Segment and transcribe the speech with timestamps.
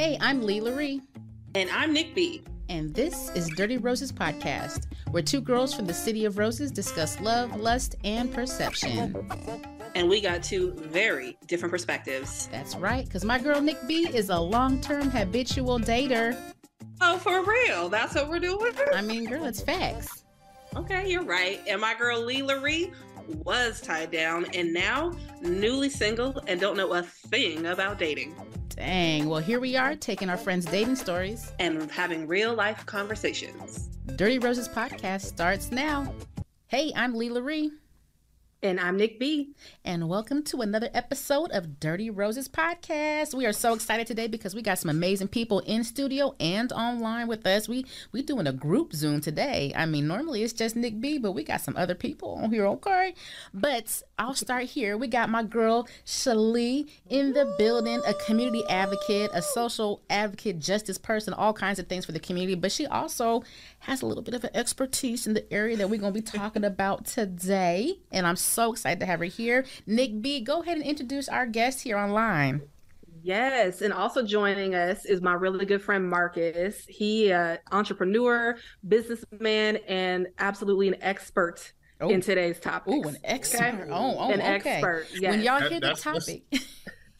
[0.00, 1.02] Hey, I'm Leigh LaRie.
[1.54, 2.42] And I'm Nik B.
[2.70, 7.20] And this is Dirty Roses Podcast, where two girls from the City of Roses discuss
[7.20, 9.14] love, lust, and perception.
[9.94, 12.48] And we got two very different perspectives.
[12.50, 16.34] That's right, because my girl Nik B is a long term habitual dater.
[17.02, 17.90] Oh, for real?
[17.90, 18.72] That's what we're doing?
[18.94, 20.24] I mean, girl, it's facts.
[20.76, 21.60] Okay, you're right.
[21.68, 22.90] And my girl Leigh LaRie
[23.44, 25.12] was tied down and now
[25.42, 28.34] newly single and don't know a thing about dating.
[28.70, 29.28] Dang.
[29.28, 33.90] Well, here we are taking our friends' dating stories and having real life conversations.
[34.16, 36.12] Dirty Roses podcast starts now.
[36.68, 37.70] Hey, I'm Leigh LaRie.
[38.62, 39.54] And I'm Nik B.
[39.86, 43.32] And welcome to another episode of Dirty Roses Podcast.
[43.32, 47.26] We are so excited today because we got some amazing people in studio and online
[47.26, 47.70] with us.
[47.70, 49.72] We we doing a group Zoom today.
[49.74, 52.66] I mean, normally it's just Nik B, but we got some other people on here,
[52.66, 53.14] okay?
[53.54, 54.98] But I'll start here.
[54.98, 60.98] We got my girl Shalee in the building, a community advocate, a social advocate, justice
[60.98, 62.56] person, all kinds of things for the community.
[62.56, 63.42] But she also
[63.80, 66.24] has a little bit of an expertise in the area that we're going to be
[66.24, 67.98] talking about today.
[68.12, 69.64] And I'm so excited to have her here.
[69.86, 72.62] Nik B, go ahead and introduce our guest here online.
[73.22, 76.86] Yes, and also joining us is my really good friend Marcus.
[76.88, 78.56] He uh entrepreneur,
[78.88, 82.08] businessman, and absolutely an expert oh.
[82.08, 82.94] in today's topic.
[82.96, 83.58] Oh, an expert.
[83.58, 83.90] Okay?
[83.90, 84.70] Oh, oh, an okay.
[84.70, 85.06] expert.
[85.14, 85.30] Yes.
[85.32, 86.44] When y'all hear the topic.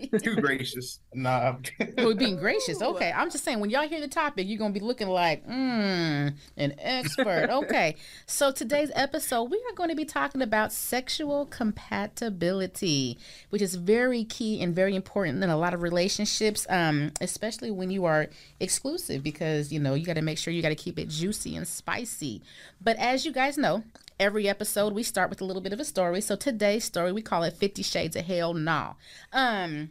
[0.22, 1.00] Too gracious.
[1.14, 1.56] Nah.
[1.98, 2.80] We're being gracious.
[2.90, 3.12] Okay.
[3.12, 6.34] I'm just saying, when y'all hear the topic, you're going to be looking like, mmm,
[6.56, 7.48] an expert.
[7.50, 7.94] Okay.
[8.26, 13.18] so today's episode, we are going to be talking about sexual compatibility,
[13.50, 17.90] which is very key and very important in a lot of relationships, um, especially when
[17.90, 18.28] you are
[18.58, 21.54] exclusive, because, you know, you got to make sure you got to keep it juicy
[21.54, 22.42] and spicy.
[22.80, 23.84] But as you guys know,
[24.20, 26.20] every episode we start with a little bit of a story.
[26.20, 28.92] So today's story we call it Fifty Shades of Hell Nah.
[29.32, 29.90] Um,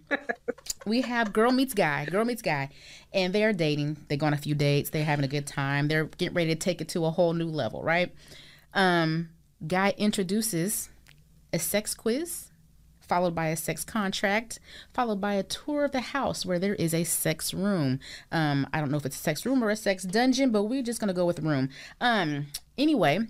[0.85, 2.69] we have girl meets guy, girl meets guy,
[3.11, 3.97] and they are dating.
[4.07, 4.91] They go on a few dates.
[4.91, 5.87] They're having a good time.
[5.87, 8.13] They're getting ready to take it to a whole new level, right?
[8.75, 9.29] Um,
[9.65, 10.89] guy introduces
[11.51, 12.45] a sex quiz.
[13.01, 14.59] Followed by a sex contract,
[14.93, 17.99] followed by a tour of the house where there is a sex room.
[18.31, 20.83] Um, I don't know if it's a sex room or a sex dungeon, but we're
[20.83, 21.69] just gonna go with room.
[21.99, 22.45] Um,
[22.77, 23.21] anyway,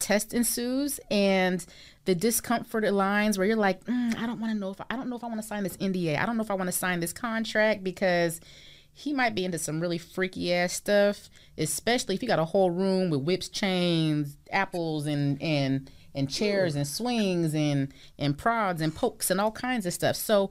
[0.00, 1.64] test ensues and
[2.06, 4.96] the discomfort lines where you're like, mm, I don't want to know if I, I
[4.96, 6.18] don't know if I want to sign this NDA.
[6.18, 8.40] I don't know if I want to sign this contract because
[8.92, 12.70] he might be into some really freaky ass stuff, especially if you got a whole
[12.70, 18.94] room with whips, chains, apples, and and and chairs and swings and and prods and
[18.94, 20.16] pokes and all kinds of stuff.
[20.16, 20.50] So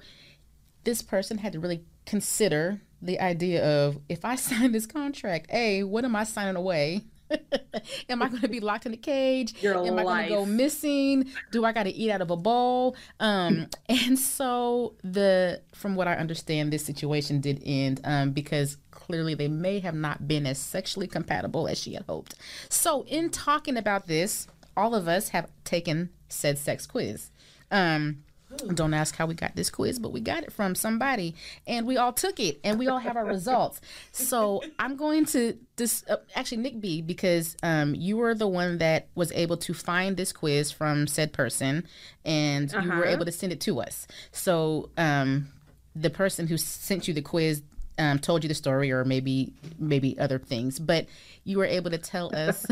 [0.84, 5.84] this person had to really consider the idea of if I sign this contract, a
[5.84, 7.04] what am I signing away?
[8.10, 9.62] Am I going to be locked in a cage?
[9.62, 10.00] Your Am life.
[10.00, 11.32] I going to go missing?
[11.52, 12.96] Do I got to eat out of a bowl?
[13.20, 19.34] Um, and so the from what I understand, this situation did end um, because clearly
[19.34, 22.36] they may have not been as sexually compatible as she had hoped.
[22.70, 27.32] So in talking about this, all of us have taken said sex quiz.
[27.72, 28.24] Um,
[28.62, 31.36] don't ask how we got this quiz, but we got it from somebody
[31.68, 33.82] and we all took it and we all have our results.
[34.12, 38.80] So I'm going to this uh, actually Nik B because um, you were the one
[38.80, 41.88] that was able to find this quiz from said person
[42.26, 42.84] and uh-huh.
[42.84, 43.14] you were uh-huh.
[43.14, 44.08] able to send it to us.
[44.32, 45.50] So um,
[45.96, 47.62] the person who sent you the quiz
[47.98, 51.06] um, told you the story or maybe maybe other things, but
[51.44, 52.66] you were able to tell us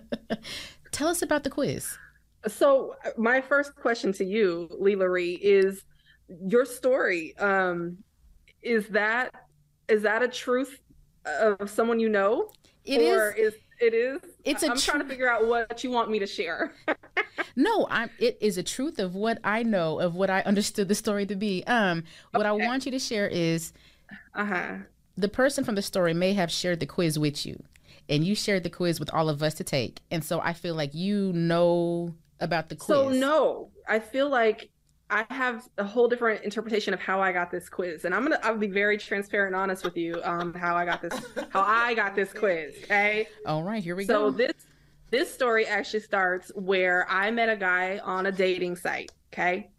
[0.90, 1.96] tell us about the quiz.
[2.48, 5.84] So my first question to you, Leigh LaRie, is
[6.46, 7.36] your story.
[7.38, 7.98] Um,
[8.62, 9.34] is that
[9.88, 10.80] is that a truth
[11.24, 12.50] of someone you know?
[12.84, 14.20] It or is, is it is.
[14.44, 16.74] It's I'm tr- trying to figure out what you want me to share.
[17.56, 18.10] no, I'm.
[18.18, 21.36] It is a truth of what I know of what I understood the story to
[21.36, 21.64] be.
[21.66, 22.48] Um, what okay.
[22.48, 23.72] I want you to share is,
[24.34, 24.74] uh huh.
[25.16, 27.62] The person from the story may have shared the quiz with you,
[28.08, 30.74] and you shared the quiz with all of us to take, and so I feel
[30.74, 32.96] like you know about the quiz?
[32.96, 34.70] So no, I feel like
[35.10, 38.38] I have a whole different interpretation of how I got this quiz, and I'm gonna
[38.42, 41.14] I'll be very transparent and honest with you um how I got this
[41.50, 42.74] how I got this quiz.
[42.84, 43.28] Okay.
[43.46, 44.30] All right, here we so go.
[44.30, 44.52] So this
[45.10, 49.10] this story actually starts where I met a guy on a dating site.
[49.32, 49.70] Okay.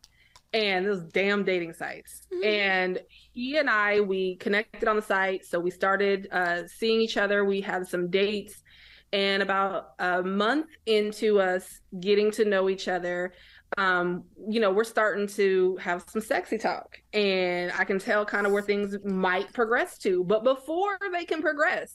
[0.52, 2.24] And those damn dating sites.
[2.34, 2.48] Mm-hmm.
[2.48, 3.00] And
[3.34, 5.46] he and I, we connected on the site.
[5.46, 7.46] So we started uh, seeing each other.
[7.46, 8.64] We had some dates
[9.12, 13.34] and about a month into us getting to know each other,
[13.78, 16.98] um, you know, we're starting to have some sexy talk.
[17.14, 20.24] And I can tell kind of where things might progress to.
[20.24, 21.94] But before they can progress,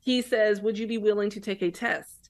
[0.00, 2.21] he says, Would you be willing to take a test?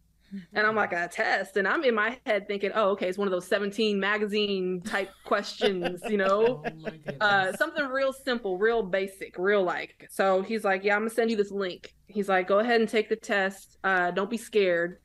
[0.54, 1.56] And I'm like, a test.
[1.56, 5.12] And I'm in my head thinking, oh, okay, it's one of those 17 magazine type
[5.24, 6.60] questions, you know?
[6.64, 6.72] Oh
[7.20, 10.06] uh, something real simple, real basic, real like.
[10.10, 12.88] So he's like, "Yeah, I'm gonna send you this link." He's like, "Go ahead and
[12.88, 13.78] take the test.
[13.84, 14.98] Uh, don't be scared."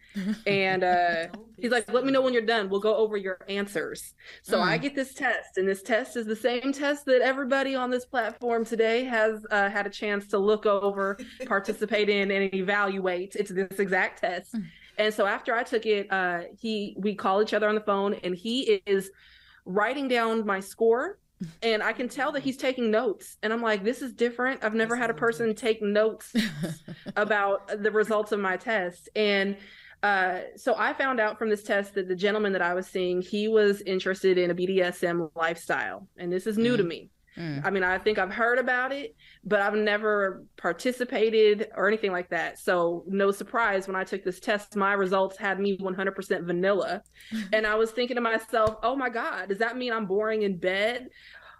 [0.45, 1.27] And uh,
[1.59, 2.69] he's like, "Let me know when you're done.
[2.69, 4.13] We'll go over your answers."
[4.43, 4.81] So I Mm.
[4.81, 8.65] get this test, and this test is the same test that everybody on this platform
[8.65, 13.35] today has uh, had a chance to look over, participate in, and evaluate.
[13.35, 14.59] It's this exact test.
[14.97, 18.15] And so after I took it, uh, he we call each other on the phone,
[18.23, 19.11] and he is
[19.65, 21.19] writing down my score
[21.61, 23.37] and I can tell that he's taking notes.
[23.43, 24.63] And I'm like, this is different.
[24.63, 26.33] I've never That's had a so person take notes
[27.15, 29.09] about the results of my test.
[29.15, 29.57] And
[30.01, 33.21] uh, so I found out from this test that the gentleman that I was seeing,
[33.21, 36.07] he was interested in a BDSM lifestyle.
[36.17, 37.11] And this is new to me.
[37.37, 37.63] Mm.
[37.65, 42.29] I mean, I think I've heard about it, but I've never participated or anything like
[42.29, 42.59] that.
[42.59, 47.01] So, no surprise when I took this test, my results had me 100% vanilla.
[47.53, 50.57] and I was thinking to myself, oh my God, does that mean I'm boring in
[50.57, 51.09] bed?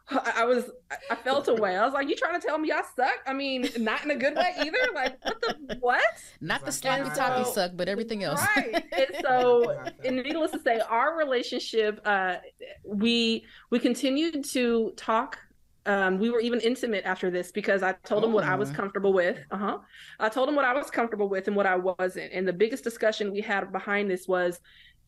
[0.10, 1.76] I I was, I- I felt away.
[1.76, 3.18] I was like, you trying to tell me I suck?
[3.28, 4.78] I mean, not in a good way either.
[4.96, 6.02] Like, what the, what?
[6.40, 8.42] Not the And sloppy toppy so- suck, but everything else.
[8.56, 8.84] Right.
[8.98, 12.38] And so, and needless to say, our relationship, uh,
[12.86, 15.40] we we continued to talk.
[15.88, 18.74] Um, we were even intimate after this because I told him what I was Oh.
[18.74, 19.38] comfortable with.
[19.52, 19.78] Uh huh.
[20.20, 22.34] I told him what I was comfortable with and what I wasn't.
[22.34, 24.60] And the biggest discussion we had behind this was,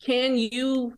[0.02, 0.96] can you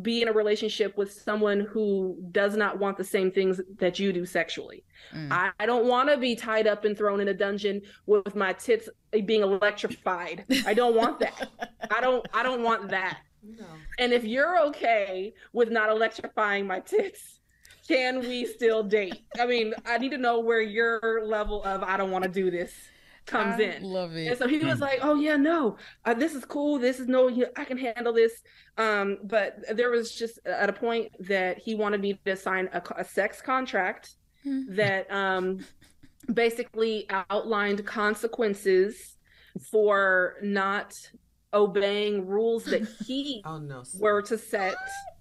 [0.00, 4.12] be in a relationship with someone who does not want the same things that you
[4.12, 4.84] do sexually?
[5.14, 5.30] Mm.
[5.30, 8.52] I, I don't want to be tied up and thrown in a dungeon with my
[8.54, 8.88] tits
[9.26, 10.44] being electrified.
[10.66, 11.48] I don't want that.
[11.90, 13.18] I don't I don't want that.
[13.44, 13.64] No.
[13.98, 17.40] And if you're okay with not electrifying my tits,
[17.92, 19.22] can we still date?
[19.38, 22.50] I mean, I need to know where your level of I don't want to do
[22.50, 22.72] this
[23.26, 23.82] comes I in.
[23.84, 24.24] Love it.
[24.24, 24.38] And it.
[24.38, 26.78] so he was like, "Oh yeah, no, uh, this is cool.
[26.78, 28.32] This is no, you- I can handle this."
[28.78, 32.82] Um, but there was just at a point that he wanted me to sign a,
[32.96, 34.74] a sex contract Mm.
[34.74, 35.64] that um,
[36.34, 39.16] basically outlined consequences
[39.70, 40.94] for not
[41.54, 43.84] obeying rules that he Oh no.
[44.00, 45.11] were to set No, sir.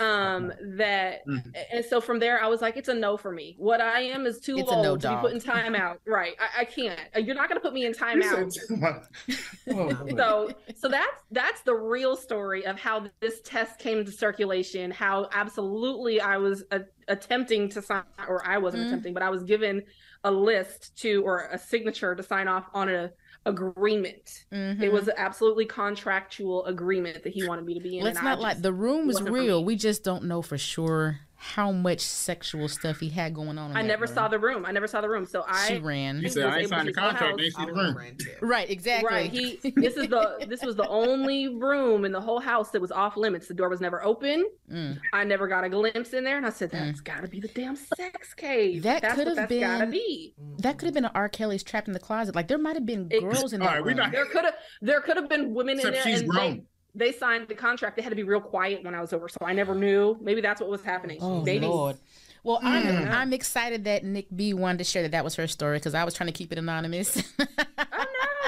[0.00, 1.52] Um that Mhm.
[1.72, 3.54] and so from there i was like it's a no for me.
[3.58, 5.20] What i am is too It's old no to be dog.
[5.22, 6.34] put in timeout right.
[6.38, 6.98] I, I can't.
[7.14, 9.34] Uh, you're not going to put me in You timeout said-
[9.70, 14.90] Oh, so so that's that's the real story of how this test came into circulation
[14.90, 18.86] how absolutely i was a, attempting to sign or i wasn't Mm.
[18.88, 19.82] attempting but i was given
[20.24, 23.10] a list to or a signature to sign off on a
[23.46, 24.80] agreement Mhm.
[24.82, 28.40] it was an absolutely contractual agreement that he wanted me to be in Let's not
[28.40, 28.54] lie.
[28.54, 29.64] The room was real.
[29.64, 33.70] We just don't know for sure how much sexual stuff he had going on.
[33.72, 34.14] In I never room.
[34.14, 34.64] saw the room.
[34.64, 35.26] I never saw the room.
[35.26, 36.20] So I She I ran.
[36.22, 37.40] He said, I ain't signed the contract, house.
[37.40, 37.96] ain't see I the room.
[37.96, 38.16] ran.
[38.40, 39.10] Right, exactly.
[39.10, 39.30] right.
[39.30, 42.90] He this is the this was the only room in the whole house that was
[42.90, 43.46] off limits.
[43.46, 44.46] The door was never open.
[44.72, 44.98] Mm.
[45.12, 47.48] I never got a glimpse in there, and I said, "That's got to be the
[47.48, 48.82] damn sex cave.
[48.84, 51.28] That could have that's gotta been- be." That could have been an R.
[51.28, 52.34] Kelly's trapped in the closet.
[52.34, 53.98] Like there might have been It- girls in All that right, we room.
[53.98, 56.56] not- There could have there could have been women in Except there, she's and grown.
[56.56, 56.64] they,
[56.94, 57.96] they signed the contract.
[57.96, 60.16] They had to be real quiet when I was over, so I never knew.
[60.20, 61.18] Maybe that's what was happening.
[61.20, 61.66] Oh Maybe.
[61.66, 61.96] Lord.
[62.42, 63.10] Well, I'm Mm.
[63.10, 66.04] I'm excited that Nik B wanted to share that that was her story because I
[66.04, 67.22] was trying to keep it anonymous.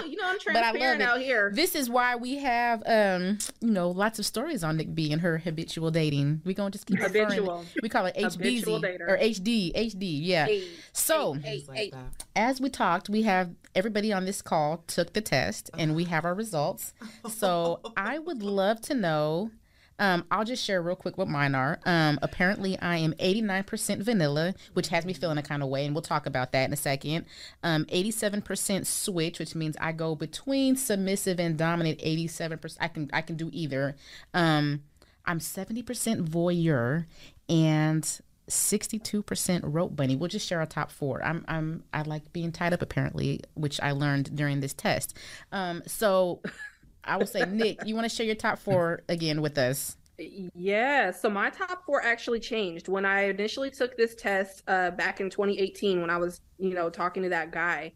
[0.04, 1.04] You know I'm But I love transparent it.
[1.04, 1.50] out here.
[1.54, 5.20] this is why we have um you know lots of stories on Nik B and
[5.22, 6.42] her habitual dating.
[6.44, 7.24] We're gonna just keep referring.
[7.30, 7.64] Habitual.
[7.82, 10.18] We call it Habitual HBZ or HD HD.
[10.22, 10.46] Yeah.
[10.46, 11.90] Hey, So hey, Things like hey.
[11.90, 12.24] that.
[12.34, 16.24] as we talked, we have everybody on this call took the test and we have
[16.24, 16.92] our results.
[17.28, 19.50] So I would love to know.
[19.98, 21.78] Um, I'll just share real quick what mine are.
[21.84, 25.94] Um, apparently, I am 89% vanilla, which has me feeling a kind of way, and
[25.94, 27.26] we'll talk about that in a second.
[27.62, 31.98] Um, 87% switch, which means I go between submissive and dominant.
[32.00, 32.76] 87%.
[32.80, 33.96] I can I can do either.
[34.34, 34.82] Um,
[35.24, 35.84] I'm 70%
[36.28, 37.06] voyeur,
[37.48, 40.16] and 62% rope bunny.
[40.16, 41.24] We'll just share our top four.
[41.24, 45.16] I'm I'm I like being tied up apparently, which I learned during this test.
[45.52, 46.42] Um, so
[47.06, 49.96] I will say, Nik, you want to share your top four again with us?
[50.18, 55.20] Yeah, so my top four actually changed when I initially took this test uh, back
[55.20, 57.92] in 2018 when I was, you know, talking to that guy.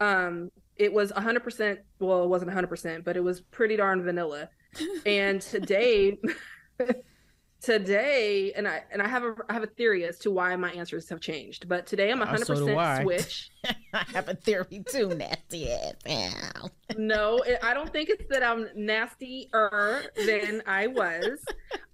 [0.00, 4.48] Um, it was 100%, well, it wasn't 100%, but it was pretty darn vanilla.
[5.06, 6.18] And today,
[7.62, 10.70] today, and I and I have a I have a theory as to why my
[10.72, 11.68] answers have changed.
[11.68, 12.98] But today I'm Uh, so I.
[12.98, 13.50] 100% switch.
[13.94, 15.94] I have a theory too, nasty ass.
[16.62, 16.70] Ow.
[16.98, 21.38] No, it- I don't think it's that I'm nastier than I was.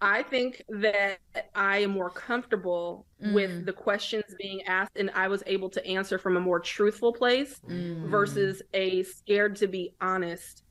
[0.00, 1.18] I think that
[1.54, 3.32] I am more comfortable Mm.
[3.34, 7.12] with the questions being asked, and I was able to answer from a more truthful
[7.12, 8.06] place Mm.
[8.08, 10.62] versus a scared to be honest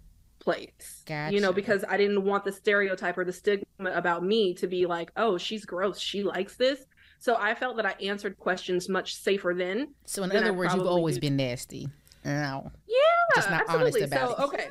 [0.48, 1.04] place.
[1.30, 4.86] You know, because I didn't want the stereotype or the stigma about me to be
[4.86, 6.00] like, oh, she's gross.
[6.00, 6.86] She likes this.
[7.20, 9.94] So I felt that I answered questions much safer then.
[10.06, 11.90] So in other I words, you've always did- been nasty.
[12.24, 12.72] No.
[12.88, 12.96] Yeah,
[13.36, 14.02] Just not honest absolutely.
[14.04, 14.48] about so, it.
[14.48, 14.68] okay.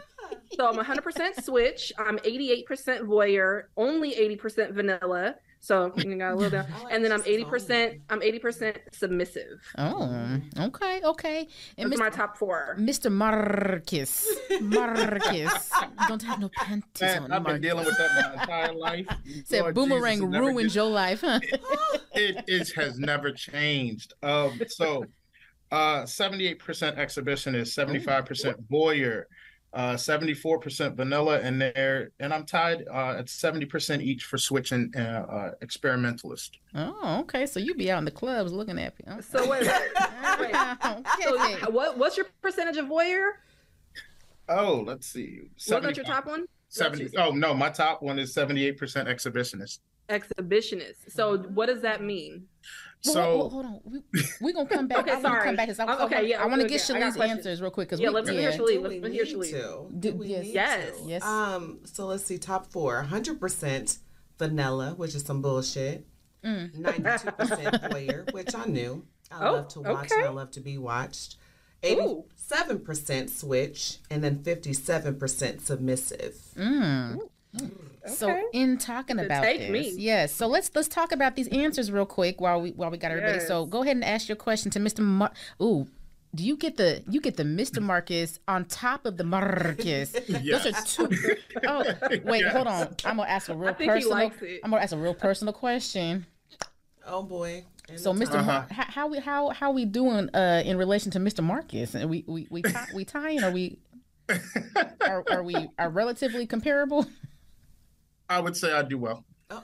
[0.55, 1.93] So I'm 100% switch.
[1.99, 2.67] I'm 88%
[3.03, 5.35] voyeur, only 80% vanilla.
[5.61, 6.67] So you got a little down.
[6.85, 8.01] Like And then I'm 80%.
[8.11, 9.61] I'm 80% submissive.
[9.79, 11.49] Oh, okay, okay.
[11.79, 12.77] And Those are my top four.
[12.79, 13.11] Mr.
[13.11, 14.29] Marcus,
[14.61, 15.71] Marcus,
[16.09, 17.33] don't have no panties Man, on.
[17.33, 19.07] I've been dealing with that my entire life.
[19.45, 21.41] Said Lord boomerang Jesus, ruined your life, huh?
[22.15, 24.15] It, it has never changed.
[24.23, 25.05] Um, so,
[25.73, 26.59] uh, 78%
[26.97, 29.25] exhibitionist, 75% voyeur,
[29.77, 35.01] uh, 74% vanilla, and there, and I'm tied uh, at 70% each for switching uh,
[35.01, 36.59] uh, experimentalist.
[36.75, 37.45] Oh, okay.
[37.45, 39.23] So you'd be out in the clubs looking at me.
[39.23, 39.71] So wait, wait,
[40.41, 40.55] wait.
[41.23, 41.57] So okay.
[41.71, 43.33] what, what's your percentage of voyeur?
[44.49, 45.51] Oh, let's see.
[45.69, 46.47] What was your top one?
[46.69, 47.17] 70.
[47.19, 49.81] Oh no, my top one is 78% exhibitionist.
[50.09, 51.11] Exhibitionist.
[51.11, 52.47] So what does that mean?
[53.07, 53.81] Well, So well, well, hold on.
[53.85, 54.01] We,
[54.41, 54.99] we're gonna come back.
[55.07, 55.45] Okay, I want to sorry.
[55.47, 55.69] come back.
[55.69, 57.01] 'cause I, I, okay, want, yeah, I want to get okay.
[57.01, 58.57] Shalee's answers real quick because Yeah, we, let me hear yeah.
[58.57, 58.69] Shalee's.
[58.77, 59.51] Do Let's- we hear need Shalee's.
[59.51, 59.87] to?
[59.99, 60.47] Do- Do yes.
[60.47, 60.99] Yes.
[61.01, 61.09] to?
[61.09, 61.23] Yes.
[61.25, 61.79] Um.
[61.85, 62.39] So let's see.
[62.39, 63.03] Top four.
[63.03, 63.99] Hundred percent
[64.39, 66.07] vanilla, which is some bullshit.
[66.45, 66.75] Mm.
[66.79, 69.05] Ninety-two percent voyeur, which I knew.
[69.31, 70.17] I Oh, love to watch okay.
[70.21, 71.37] and I love to be watched.
[71.83, 76.35] Eighty-seven percent switch, and then fifty-seven percent submissive.
[76.57, 77.19] Mm.
[77.59, 77.67] So
[78.23, 78.43] Okay.
[78.53, 79.95] in talking about take this, me.
[79.97, 80.33] yes.
[80.33, 83.41] So let's let's talk about these answers real quick while we while we got everybody.
[83.41, 85.01] So go ahead and ask your question to Mr.
[85.01, 85.33] Mar-
[85.63, 85.87] Ooh,
[86.35, 87.81] do you get the you get the Mr.
[87.83, 90.15] Marcus on top of the Marcus?
[90.29, 90.65] Yes.
[90.65, 91.37] Those are two.
[91.67, 91.85] Oh
[92.25, 92.53] wait, Yes.
[92.53, 92.95] hold on.
[93.05, 94.19] I'm gonna ask a real I think he personal.
[94.19, 94.61] likes it.
[94.63, 96.27] I'm gonna ask a real personal question.
[97.07, 97.65] Oh boy.
[97.89, 98.33] And So, the Mr.
[98.33, 101.43] top- Mar- how, how we how how we doing uh in relation to Mr.
[101.43, 101.95] Marcus?
[101.95, 103.43] And we we we tie, we tying?
[103.45, 103.79] Are we
[105.07, 107.07] are, are we are relatively comparable?
[108.29, 109.25] I would say I do well.
[109.51, 109.63] Ah,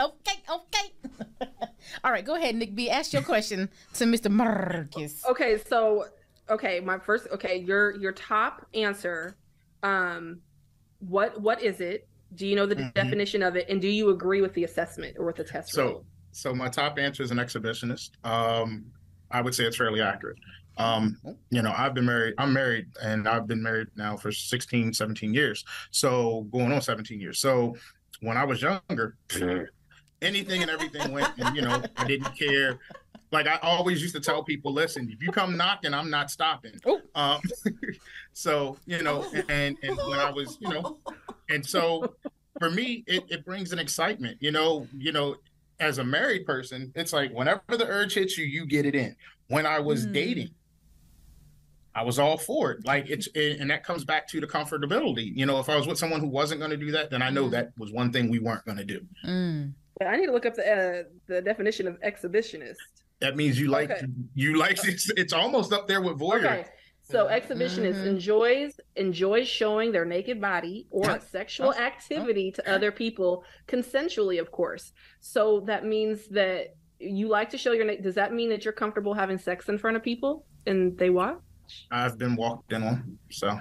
[0.00, 1.16] okay, okay.
[2.04, 2.88] All right, go ahead, Nik B.
[2.88, 4.30] Ask your question to Mr.
[4.30, 5.24] Marcus.
[5.28, 6.06] Okay, so
[6.48, 9.36] okay, my first okay, your your top answer.
[9.82, 10.40] Um,
[11.00, 12.08] what what is it?
[12.34, 12.94] Do you know the Mhm.
[12.94, 15.72] definition of it, and do you agree with the assessment or with the test?
[15.72, 16.04] So, result?
[16.32, 18.10] so my top answer is an exhibitionist.
[18.24, 18.86] Um,
[19.30, 20.38] I would say it's fairly accurate.
[20.76, 24.92] Um, you know, I've been married, I'm married and I've been married now for 16,
[24.92, 25.64] 17 years.
[25.92, 27.38] So going on 17 years.
[27.38, 27.76] So
[28.20, 29.16] when I was younger,
[30.22, 32.78] anything and everything went and, you know, I didn't care.
[33.32, 36.74] Like I always used to tell people, listen, if you come knocking, I'm not stopping.
[36.86, 37.00] Oh.
[37.14, 37.40] Um,
[38.32, 40.98] so, you know, and, and when I was, you know,
[41.50, 42.14] and so
[42.58, 45.36] for me, it, it brings an excitement, you know, you know,
[45.80, 49.16] as a married person, it's like whenever the urge hits you, you get it in.
[49.48, 50.12] When I was Mm.
[50.12, 50.50] dating,
[51.94, 52.84] I was all for it.
[52.86, 55.30] Like it's, and that comes back to the comfortability.
[55.34, 57.30] You know, if I was with someone who wasn't going to do that, then I
[57.30, 57.50] know Mm.
[57.52, 59.00] that was one thing we weren't going to do.
[59.24, 59.72] Mm.
[60.04, 62.74] I need to look up the uh, the definition of exhibitionist.
[63.20, 64.06] That means you like, Okay.
[64.34, 66.44] you like, it's, it's almost up there with voyeur.
[66.44, 66.64] Okay.
[67.02, 68.06] So exhibitionist Mhm.
[68.06, 71.18] enjoys enjoys showing their naked body or Yeah.
[71.18, 74.92] sexual activity to other people consensually, of course.
[75.20, 78.72] So that means that you like to show your na- does that mean that you're
[78.72, 81.38] comfortable having sex in front of people and they watch?
[81.90, 83.58] I've been walked in on, so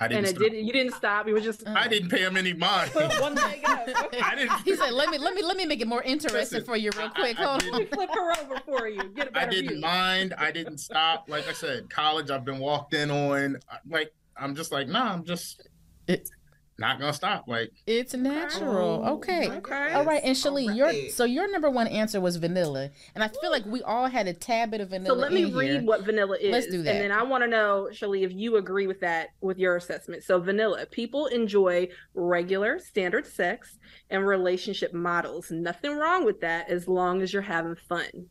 [0.00, 0.18] I didn't.
[0.18, 0.42] And it stop.
[0.50, 1.26] did you didn't stop.
[1.26, 1.74] You were just uh-uh.
[1.76, 2.90] I didn't pay him any mind.
[2.94, 3.88] one leg up.
[4.22, 4.60] I didn't.
[4.64, 6.90] He said, "Let me let me let me make it more interesting Listen, for you,
[6.96, 7.38] real quick.
[7.38, 9.02] I- I Hold didn't- on." Let me flip her over for you.
[9.14, 9.80] Get a I better didn't view.
[9.80, 10.34] mind.
[10.38, 11.28] I didn't stop.
[11.28, 13.58] Like I said, college, I've been walked in on.
[13.88, 15.68] Like I'm just like, nah, I'm just
[16.06, 16.30] It-
[16.78, 17.48] not gonna stop.
[17.48, 19.04] Like It's natural.
[19.06, 19.50] Okay.
[19.50, 19.92] Okay.
[19.92, 20.46] All right, and goodness.
[20.46, 24.06] All your so your number one answer was vanilla, and I feel like we all
[24.06, 25.08] had a tad bit of vanilla.
[25.08, 25.30] So vanilla.
[25.30, 25.82] let me in read here.
[25.82, 26.52] what vanilla is.
[26.52, 26.94] Let's do that.
[26.94, 30.22] And then I want to know, Shalee, if you agree with that with your assessment.
[30.22, 33.76] So vanilla, people enjoy regular standard sex
[34.10, 35.50] and relationship models.
[35.50, 38.26] Nothing wrong with that as long as you're having fun.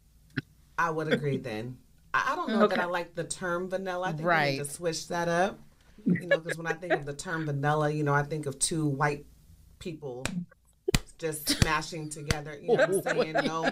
[0.77, 1.77] I would agree then.
[2.13, 4.07] I, I don't know that I like the term vanilla.
[4.07, 4.51] I think we Right.
[4.53, 5.59] need to switch that up.
[6.07, 8.57] You know, because when I think of the term vanilla, you know, I think of
[8.59, 9.25] two white
[9.79, 10.25] people
[11.17, 12.57] just smashing together.
[12.61, 13.33] You know what I'm saying?
[13.45, 13.69] No,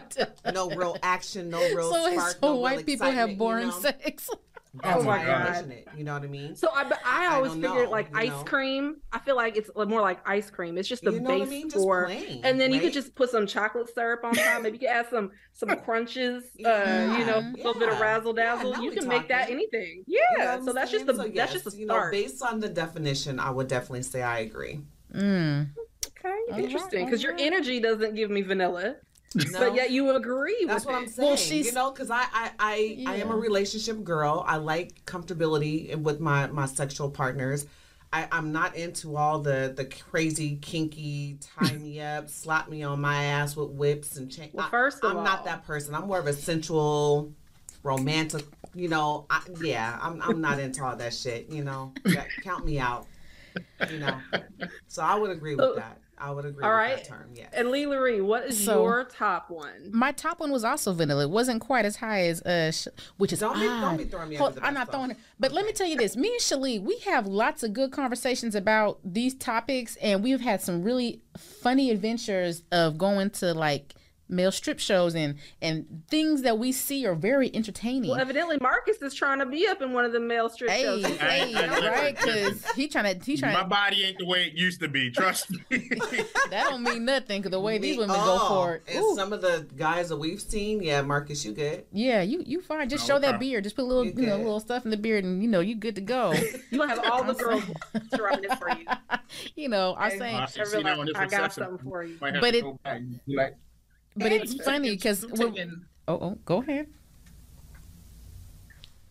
[0.54, 3.72] no real action, no real so, spark, so no real white people have boring you
[3.72, 3.80] know?
[3.80, 4.30] sex.
[4.84, 5.48] That's Oh my I God.
[5.48, 5.88] envision it.
[5.96, 6.56] You know what I mean?
[6.56, 8.44] So I, I I always don't figured know, like ice know.
[8.44, 8.98] cream.
[9.12, 10.78] I feel like it's more like ice cream.
[10.78, 11.70] It's just the you know base I mean?
[11.70, 12.06] For.
[12.06, 14.62] plain, And then you could just put some chocolate syrup on top.
[14.62, 16.44] Maybe you could add some some crunches.
[16.44, 18.72] Uh, Yeah, you know, a little bit of razzle dazzle.
[18.72, 19.56] Yeah, you we can make that talking.
[19.56, 20.04] anything.
[20.08, 20.60] You know Yeah.
[20.60, 22.12] so I'm that's just the So, that's yes, just a you know, start.
[22.12, 24.82] based on the definition, I would definitely say I agree.
[25.14, 25.70] Mm.
[26.08, 27.00] Okay, All interesting.
[27.02, 28.96] right, Because all your energy doesn't give me vanilla,
[29.36, 29.60] No?
[29.60, 31.04] but yet you agree That's with what it.
[31.04, 31.28] I'm saying.
[31.28, 34.44] Well, she's- you know, because I, I, I, I am a relationship girl.
[34.48, 37.66] I like comfortability with my my sexual partners.
[38.14, 43.02] I, I'm not into all the the crazy kinky tie me up, slap me on
[43.02, 44.52] my ass with whips and chain.
[44.54, 45.94] Well, first of I'm all- not that person.
[45.96, 47.34] I'm more of a sensual,
[47.84, 48.46] romantic.
[48.74, 51.50] You know, I, yeah, I'm I'm not into all that shit.
[51.50, 53.08] You know, Yeah, count me out.
[53.90, 54.18] You know,
[54.88, 55.98] so I would agree with oh, that.
[56.18, 56.96] I would agree All with right.
[56.98, 57.30] that term.
[57.36, 57.50] Yes.
[57.54, 59.90] And Leigh LaRie, what is So- your top one?
[59.92, 61.24] My top one was also vanilla.
[61.24, 64.30] It wasn't quite as high as uh, sh- which is Don't be- don't be throwing
[64.30, 65.18] me Hold- under the I'm not throwing it.
[65.40, 68.56] But let me tell you this: me and Shalee, we have lots of good conversations
[68.56, 73.94] about these topics, and we've had some really funny adventures of going to like
[74.28, 78.10] male strip shows and and things that we see are very entertaining.
[78.10, 80.84] Well, evidently Marcus is trying to be up in one of the male strip Hey,
[80.84, 81.06] shows.
[81.06, 82.16] hey, I- I- right?
[82.16, 83.68] Because he trying to he trying My to.
[83.68, 85.12] body ain't the way it used to be.
[85.12, 85.60] Trust me.
[86.50, 88.84] That don't mean nothing because the way these women oh, go for it.
[88.88, 89.16] And Ooh.
[89.16, 91.86] some of the guys that we've seen, yeah, Marcus, you good?
[91.92, 92.88] Yeah, you you fine.
[92.90, 93.38] Just show that Okay.
[93.40, 93.64] beard.
[93.64, 94.44] Just put a little You you know good.
[94.44, 96.34] little stuff in the beard, and you know you good to go.
[96.72, 97.64] You have all the girls
[98.14, 98.86] surrounding this for you.
[99.56, 102.18] you know, I'm saying, I see Everyone, that one is I got something for you.
[102.20, 103.58] Might have But to it-
[104.16, 106.88] but "Hey, it's funny because I'm taking- oh oh go ahead.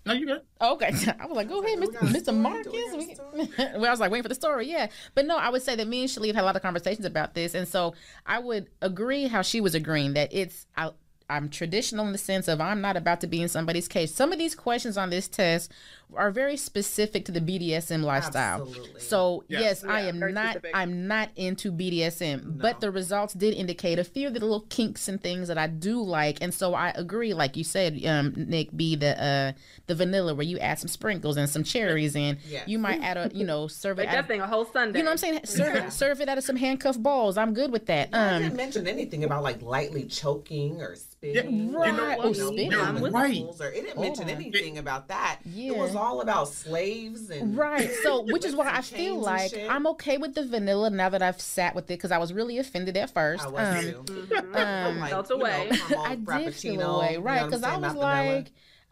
[0.06, 0.42] No, you good.
[0.61, 0.87] Okay,
[1.18, 2.23] I was like, go ahead, Do we got a Mr.
[2.25, 2.38] story?
[2.38, 2.73] Marcus.
[2.73, 4.88] We We- well, I was like waiting for the story, yeah.
[5.14, 7.06] But no, I would say that me and Shalee have had a lot of conversations
[7.06, 7.94] about this, and so
[8.26, 10.90] I would agree how she was agreeing that it's I,
[11.30, 14.14] I'm traditional in the sense of I'm not about to be in somebody's case.
[14.14, 15.73] Some of these questions on this test
[16.16, 18.62] are very specific to the BDSM lifestyle.
[18.62, 19.00] Absolutely.
[19.00, 19.61] So Yes.
[19.62, 20.71] yes, I am not specific.
[20.75, 25.09] I'm not into BDSM, but the results did indicate a few of the little kinks
[25.09, 27.35] and things that I do like, and so I agree.
[27.35, 29.52] Like you said, um, Nik, be the uh,
[29.87, 32.68] the vanilla where you add some sprinkles and some cherries, and Yes.
[32.68, 34.09] you might add a you know serve it.
[34.09, 34.99] Out that of, thing a whole Sunday.
[34.99, 35.40] you know what I'm saying?
[35.44, 37.37] Serve it serve it out of some handcuff balls.
[37.37, 38.11] I'm good with that.
[38.12, 41.56] I Um, didn't mention anything about like lightly choking or Yeah, spitting.
[41.59, 42.18] you know Right.
[42.18, 42.26] what?
[42.26, 42.71] Oh, spitting.
[42.73, 43.42] You're I'm with right.
[43.61, 45.38] Or it didn't Hold mention anything about that.
[45.47, 45.73] Yeah.
[45.73, 47.90] It was all about slaves and Right.
[48.02, 49.52] So, which is why I feel like.
[49.68, 52.58] I'm okay with the vanilla now that I've sat with it because I was really
[52.58, 53.44] offended at first.
[53.44, 54.04] I was Um, too.
[54.34, 54.87] Mhm.
[54.87, 55.71] um, Like, Felt you know, away.
[56.04, 57.23] I did feel away, right?
[57.23, 58.26] what I'm Because I was like.
[58.26, 58.45] vanilla.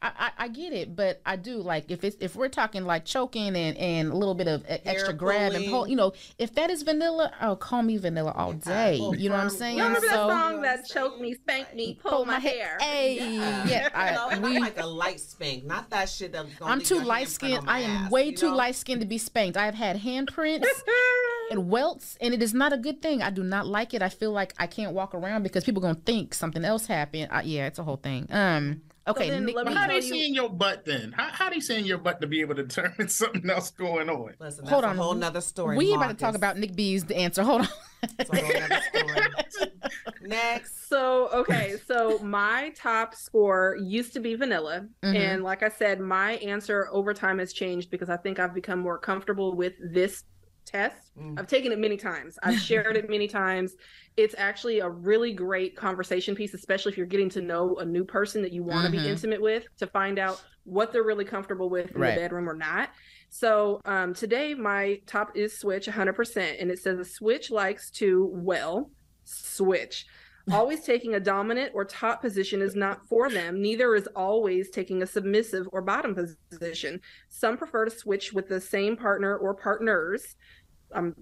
[0.02, 2.84] Like, I, I, I get it, but I do like if it's if we're talking
[2.84, 5.70] like choking and, and a little bit of extra grab and pulling.
[5.70, 8.96] pull, you know, if that is vanilla, oh, call me vanilla all day.
[8.98, 9.58] pull You know what I'm firm.
[9.58, 9.78] saying?
[9.78, 12.76] Y'all remember that so song that choked me, spanked me, pull pulled my hair?
[12.80, 14.56] Hey, Yeah, yeah, I, and we.
[14.56, 16.52] I'm like a light spank, not that shit that's.
[16.54, 17.64] gonna I'm too light skinned.
[17.68, 18.56] I am ass, way too know?
[18.56, 19.56] light skinned to be spanked.
[19.56, 20.66] I have had handprints
[21.50, 23.22] and welts, and it is not a good thing.
[23.22, 24.02] I do not like it.
[24.02, 27.28] I feel like I can't walk around because people gonna think something else happened.
[27.30, 28.26] I, yeah, it's a whole thing.
[28.30, 28.82] Um.
[29.08, 31.12] Okay, then Nik let me How tell they you- see in your butt then?
[31.12, 34.08] How how they see in your butt to be able to determine something else going
[34.08, 34.34] on?
[34.38, 34.98] Listen, Hold on.
[34.98, 35.76] a whole nother story.
[35.76, 37.42] we ain't about to talk about Nik B's the answer.
[37.42, 37.68] Hold on.
[38.16, 38.80] That's a whole nother
[39.50, 39.70] story.
[40.22, 40.88] Next.
[40.88, 45.16] So okay, so my top score used to be vanilla, Mhm.
[45.16, 48.78] and like I said, my answer over time has changed because I think I've become
[48.78, 50.24] more comfortable with this
[50.64, 51.16] test.
[51.18, 51.38] Mm.
[51.38, 52.38] I've taken it many times.
[52.42, 53.74] I've shared it many times.
[54.16, 58.04] It's actually a really great conversation piece, especially if you're getting to know a new
[58.04, 59.02] person that you want to Mhm.
[59.02, 62.14] be intimate with, to find out what they're really comfortable with in Right.
[62.14, 62.90] the bedroom or not.
[63.30, 68.30] So um, today, my top is Switch 100%, and it says a Switch likes to,
[68.32, 68.90] well,
[69.24, 70.06] switch.
[70.50, 73.62] Always taking a dominant or top position is not for them.
[73.62, 76.16] Neither is always taking a submissive or bottom
[76.50, 77.00] position.
[77.28, 80.36] Some prefer to switch with the same partner or partners.
[80.92, 81.14] Um,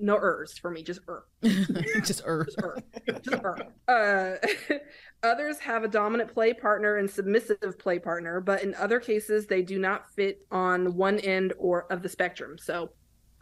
[0.00, 1.26] no ers for me, just er.
[1.42, 2.44] Just er.
[2.44, 2.78] Just er.
[3.22, 3.66] Just er.
[3.86, 4.74] Uh,
[5.22, 9.62] others have a dominant play partner and submissive play partner, but in other cases, they
[9.62, 12.56] do not fit on one end or of the spectrum.
[12.58, 12.90] So,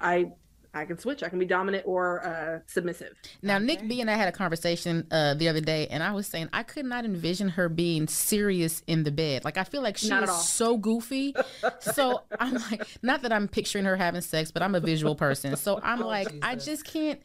[0.00, 0.26] I
[0.74, 1.22] I can switch.
[1.22, 3.12] I can be dominant or uh, submissive.
[3.42, 6.26] Now, Nik B and I had a conversation uh, the other day, and I was
[6.26, 9.44] saying I could not envision her being serious in the bed.
[9.44, 11.34] Like I feel like she Not is so goofy.
[11.80, 15.56] so I'm like, not that I'm picturing her having sex, but I'm a visual person.
[15.56, 17.20] So I'm Oh, like, I just can't.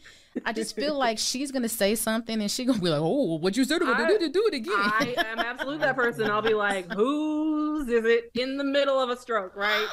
[0.46, 3.56] I just feel like she's gonna say something, and she gonna be like, "Oh, what
[3.56, 3.80] you said?
[3.80, 6.30] Do I- it, do it again." I am absolutely that person.
[6.30, 9.88] I'll be like, whose is it in the middle of a stroke, right?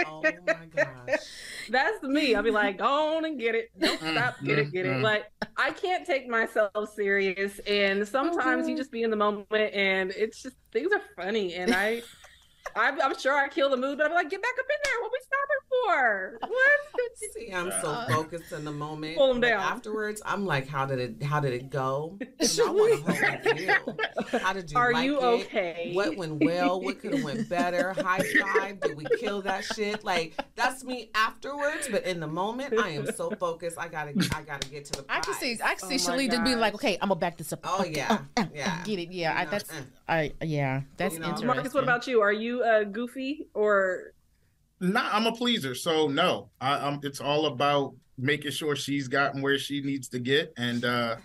[0.02, 1.16] Oh my gosh.
[1.68, 2.34] That's me.
[2.34, 3.70] I'll be like, go on and get it.
[3.78, 4.98] Don't Mm, stop, get it, get it.
[4.98, 5.02] mm, mm.
[5.02, 5.24] Like,
[5.56, 7.58] I can't take myself serious.
[7.60, 11.54] And sometimes you just be in the moment and it's just, things are funny.
[11.54, 12.02] And I,
[12.76, 15.02] I'm, I'm sure I kill the mood, but I'm like, get back up in there.
[15.02, 16.38] What we stopping for?
[16.48, 17.10] What?
[17.34, 19.16] See, I'm so Uh, focused in the moment.
[19.16, 19.60] Pull them down.
[19.60, 21.22] Afterwards, I'm like, how did it?
[21.22, 22.18] How did it go?
[22.40, 23.44] You know, want to
[23.88, 24.00] hold.
[24.42, 24.76] How did you?
[24.78, 25.22] Are like you it?
[25.46, 25.90] okay?
[25.94, 26.80] What went well?
[26.80, 27.92] What could have went better?
[27.94, 28.80] High five?
[28.80, 30.04] Did we kill that shit?
[30.04, 31.88] Like that's me afterwards.
[31.90, 33.78] But in the moment, I am so focused.
[33.78, 35.04] I gotta, I gotta get to the.
[35.08, 35.58] I can see.
[35.64, 37.60] I can see Oh my Shalee just being like, "Okay, I'm gonna back this up."
[37.64, 38.18] Oh, yeah.
[38.36, 38.82] uh, uh, Yeah.
[38.84, 39.10] get it.
[39.10, 39.74] Yeah, You know, that's, uh.
[40.08, 41.26] I, yeah, that's You know.
[41.28, 41.46] interesting.
[41.46, 42.20] Marcus, what about you?
[42.20, 44.12] Are you uh, goofy or
[44.80, 46.50] Nah, I'm a pleaser, so no.
[46.60, 46.98] I, I'm.
[47.04, 51.16] It's all about making sure she's gotten where she needs to get, and uh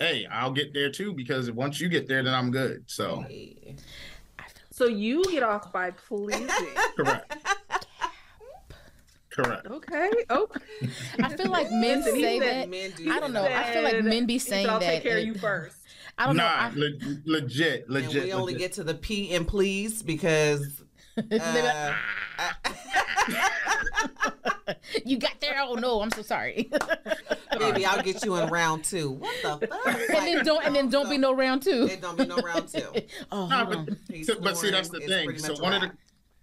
[0.00, 2.82] hey, I'll get there too because once you get there, then I'm good.
[2.86, 3.24] So
[4.70, 6.48] So you get off by pleasing.
[6.96, 7.36] correct,
[9.30, 9.66] correct.
[9.66, 10.10] okay.
[10.30, 10.48] Oh,
[11.22, 12.68] I feel like men Listen, say that.
[12.68, 13.44] Men do I don't know.
[13.44, 14.86] I feel like men be he said, saying I'll that.
[14.86, 15.76] take care of you first.
[16.16, 16.44] I don't know.
[16.44, 16.90] nah, I, le-
[17.26, 18.24] legit, And legit.
[18.24, 20.83] we only get to the P and please because
[21.40, 21.94] uh,
[25.04, 25.56] you got there.
[25.60, 26.70] Oh no, I'm so sorry.
[27.58, 29.12] baby, I'll get you in round two.
[29.12, 29.86] What the fuck?
[30.10, 31.86] and then don't and then don't be no round two.
[31.90, 32.88] It don't be no round two.
[33.30, 35.38] Oh, Nah, hold but, so- but see, that's the thing.
[35.38, 35.90] So much a one of the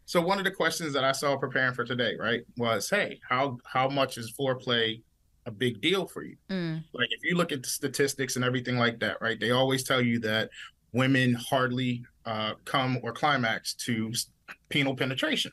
[0.05, 3.57] so one of the questions that I saw preparing for today, right, was, hey, how
[3.65, 5.01] how much is foreplay
[5.45, 6.35] a big deal for you?
[6.49, 9.39] Mm, like if you look at the statistics and everything like that, right?
[9.39, 10.49] They always tell you that
[10.93, 14.27] women hardly uh, come or climax to s-
[14.71, 15.51] penal penetration.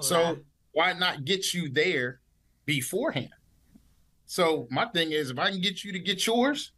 [0.00, 0.38] So
[0.72, 2.20] why not get you there
[2.66, 3.30] beforehand?
[4.26, 6.72] So my thing is, if I can get you to get yours,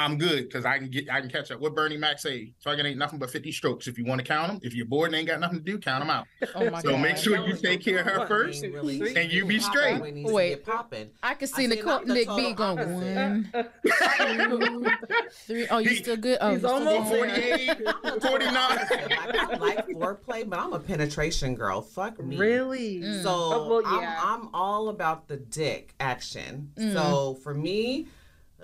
[0.00, 1.58] I'm good because I can get I can catch up.
[1.60, 2.52] What Bernie Mac say?
[2.62, 3.88] Fucking ain't nothing but 50 strokes.
[3.88, 5.76] If you want to count them, if you're bored and ain't got nothing to do,
[5.76, 6.26] count them out.
[6.54, 7.02] oh my So god.
[7.02, 8.62] make sure you take care of her One, first.
[8.62, 10.00] two, Really, and you be straight.
[10.00, 10.48] when he needs to Wait.
[10.50, 11.10] get popping.
[11.20, 12.94] I can see see Nicole, not the Nik B going opposite.
[12.94, 13.52] one,
[13.84, 14.86] two,
[15.46, 15.66] three.
[15.68, 16.38] Oh, you He- still good?
[16.40, 17.76] Oh, he's you still almost good?
[17.80, 18.54] 48, 49.
[18.54, 21.80] Like, I like foreplay, but I'm a penetration girl.
[21.82, 22.36] Fuck me.
[22.36, 23.00] Really?
[23.00, 23.22] Mm.
[23.22, 24.20] So Oh, well, yeah.
[24.22, 26.70] I'm, I'm all about the dick action.
[26.78, 26.92] Mm.
[26.92, 28.06] So for me,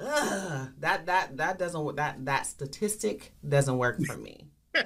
[0.00, 4.48] ugh, that that that doesn't that that statistic doesn't work for me.
[4.74, 4.82] Hey,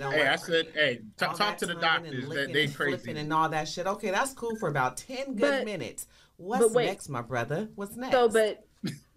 [0.00, 0.72] work I said, me.
[0.74, 2.96] hey, t- talk that to the doctors that they and crazy.
[2.96, 3.86] flipping and all that shit.
[3.86, 6.06] Okay, that's cool for about ten good But- minutes.
[6.38, 6.86] What's but wait.
[6.86, 7.68] next, my brother?
[7.74, 8.12] What's next?
[8.12, 8.64] So, but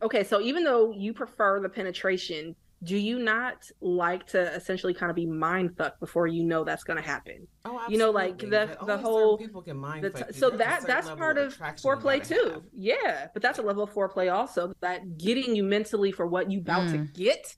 [0.02, 0.24] okay.
[0.24, 5.16] So even though you prefer the penetration, do you not like to essentially kind of
[5.16, 7.48] be mind fucked before you know that's going to happen?
[7.66, 10.50] oh, you know, like, the- but the only whole- people can mind fuck t- so
[10.50, 12.50] There's that that's part of attraction you foreplay too.
[12.54, 12.64] have.
[12.74, 14.74] Yeah, but that's a level of foreplay also.
[14.82, 17.14] That getting you mentally for what you about to Mm.
[17.14, 17.56] get.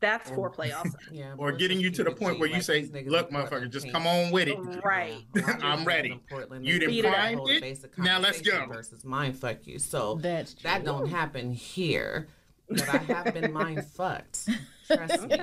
[0.00, 0.98] That's Or- foreplay also.
[1.12, 3.94] Yeah, or getting you to the point where you like say, "Look, motherfucker, just can't-
[3.94, 5.24] come on with it." Right.
[5.34, 6.20] Yeah, a lot of I'm ready.
[6.28, 7.38] Portland, You they done Beat it can't up.
[7.38, 7.98] hold a primed it?
[7.98, 8.74] Now let's conversation go.
[8.74, 9.78] Versus mind fuck you.
[9.78, 10.62] So That's true.
[10.64, 12.28] that don't happen here.
[12.68, 14.48] But I have been mind fucked.
[14.86, 15.38] Trust me.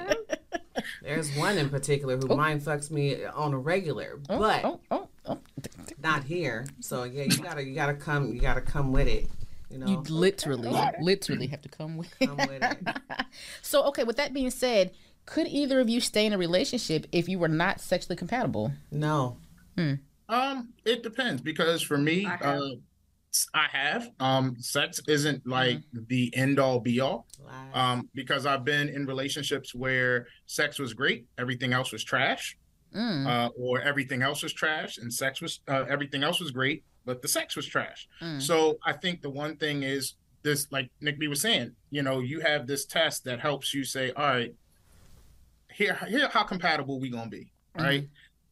[1.01, 2.35] There's one in particular who Oh.
[2.35, 5.39] mind fucks me on a regular, Oh, but oh, oh, oh.
[6.01, 6.65] not here.
[6.79, 9.27] So yeah, you gotta you gotta come you gotta come with it.
[9.69, 10.69] You know, You literally,
[11.01, 12.13] literally have to come with.
[12.19, 12.77] come with it.
[13.63, 14.03] so, okay.
[14.03, 14.91] With that being said,
[15.25, 18.71] could either of you stay in a relationship if you were not sexually compatible?
[18.91, 19.37] No.
[19.75, 19.93] Hmm.
[20.29, 22.41] Um, it depends because for me, I have.
[22.43, 22.71] uh, s-
[23.53, 24.09] I have.
[24.19, 27.25] Um, sex isn't like the end all be all.
[27.73, 32.57] Um, because I've been in relationships where sex was great, everything else was trash,
[32.95, 36.83] Mm, uh, or everything else was trash and sex was uh, everything else was great,
[37.05, 38.07] but the sex was trash.
[38.21, 38.39] mm.
[38.39, 42.19] So I think the one thing is this, like Nik B was saying, you know,
[42.19, 44.53] you have this test that helps you say, all right,
[45.71, 48.07] here, here, how compatible we gonna be, right?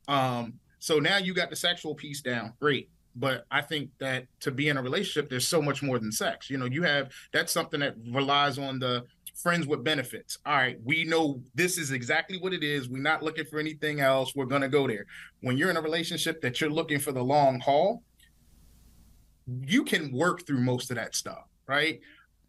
[0.08, 2.90] Um, so now you got the sexual piece down, great.
[3.16, 6.50] But I think that to be in a relationship, there's so much more than sex.
[6.50, 9.04] You know, you have that's something that relies on the
[9.36, 10.38] friends with benefits.
[10.46, 12.90] All right, we know this is exactly what it is.
[12.90, 14.34] We're not looking for anything else.
[14.36, 15.06] We're gonna go there.
[15.42, 18.04] When you're in a relationship that you're looking for the long haul,
[19.66, 22.00] you can work through most of that stuff, right?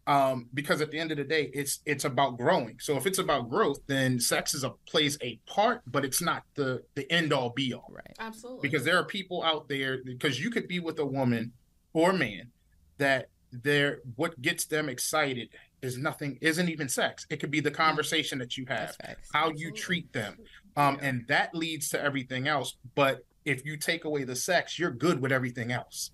[0.05, 2.77] Um, because at the end of the day, it's it's about growing.
[2.81, 6.43] So if it's about growth, then sex is a plays a part, but it's not
[6.55, 7.89] the the end all be all.
[7.89, 8.15] Right.
[8.19, 8.67] Absolutely.
[8.67, 11.53] Because there are people out there because you could be with a woman
[11.93, 12.51] or man
[12.97, 15.47] that they're what gets them excited
[15.81, 17.25] is nothing isn't even sex.
[17.29, 19.29] It could be the conversation that you have That's facts.
[19.33, 20.37] how you treat them
[20.75, 24.89] um and that leads to everything else but if you take away the sex you're
[24.91, 26.09] good with everything else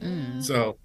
[0.00, 0.42] Mm.
[0.42, 0.78] so But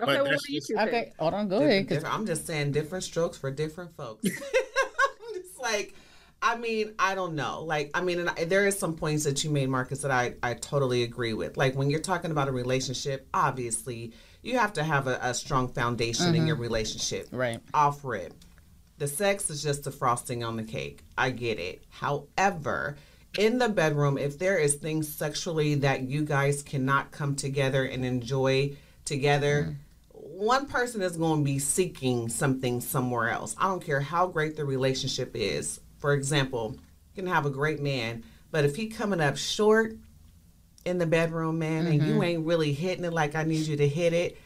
[0.00, 0.80] Okay, well, what do you think?
[0.80, 1.48] Okay, hold on.
[1.48, 2.02] Go Different- ahead.
[2.02, 4.24] 'cause- I'm just saying different strokes for different folks.
[4.26, 5.94] I'm just like,
[6.42, 7.62] I mean, I don't know.
[7.62, 10.34] Like, I mean, and I, there is some points that you made, Marcus, that I,
[10.42, 11.56] I totally agree with.
[11.56, 15.68] Like, when you're talking about a relationship, obviously, you have to have a, a strong
[15.68, 16.46] foundation in mm-hmm.
[16.48, 17.28] your relationship.
[17.32, 17.60] Right.
[17.72, 18.34] Off rip.
[18.98, 21.02] The sex is just the frosting on the cake.
[21.16, 21.84] I get it.
[21.88, 22.96] However,
[23.38, 28.04] in the bedroom, if there is things sexually that you guys cannot come together and
[28.04, 29.76] enjoy together, mm.
[30.36, 33.54] One person is going to be seeking something somewhere else.
[33.58, 35.80] I don't care how great the relationship is.
[35.98, 36.76] For example,
[37.14, 39.94] you can have a great man, but if he coming up short
[40.84, 43.88] in the bedroom, man, and you ain't really hitting it like I need you to
[43.88, 44.36] hit it,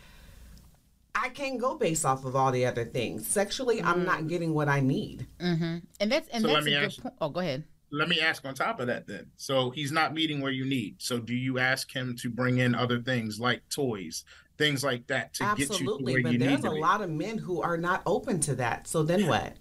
[1.14, 3.26] I can't go based off of all the other things.
[3.26, 5.26] Sexually, I'm not getting what I need.
[5.40, 5.78] Mm-hmm.
[6.00, 7.14] And that's and So let that's me a good ask- point.
[7.20, 7.64] Oh, go ahead.
[7.90, 9.26] let me ask on top of that then.
[9.36, 10.96] So he's not meeting where you need.
[10.98, 14.24] So do you ask him to bring in other things like toys,
[14.58, 16.74] things like that to get you to Absolutely, where but you there's need to a
[16.74, 16.80] be?
[16.80, 18.86] lot of men who are not open to that.
[18.86, 19.54] So then what?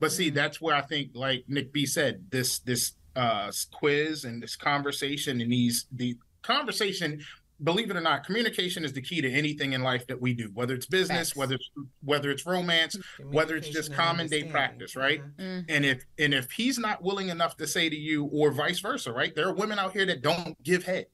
[0.00, 4.40] But see, that's where I think, like Nik B said, this this uh quiz and
[4.42, 7.20] this conversation and these the conversation.
[7.64, 10.48] Believe it or not, communication is the key to anything in life that we do.
[10.54, 11.36] Whether it's business, Facts.
[11.36, 11.70] whether it's
[12.04, 12.96] whether it's romance,
[13.32, 15.18] whether it's just common day practice, right?
[15.20, 15.42] Uh-huh.
[15.42, 15.64] Mm.
[15.68, 19.12] and if and if he's not willing enough to say to you or vice versa
[19.12, 21.06] right there are women out here that don't give head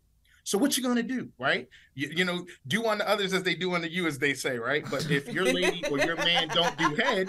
[0.44, 1.68] so what you gonna do right?
[1.94, 4.85] You, you know do unto others as they do unto you as they say right?
[4.88, 7.28] But if your lady or your man don't do head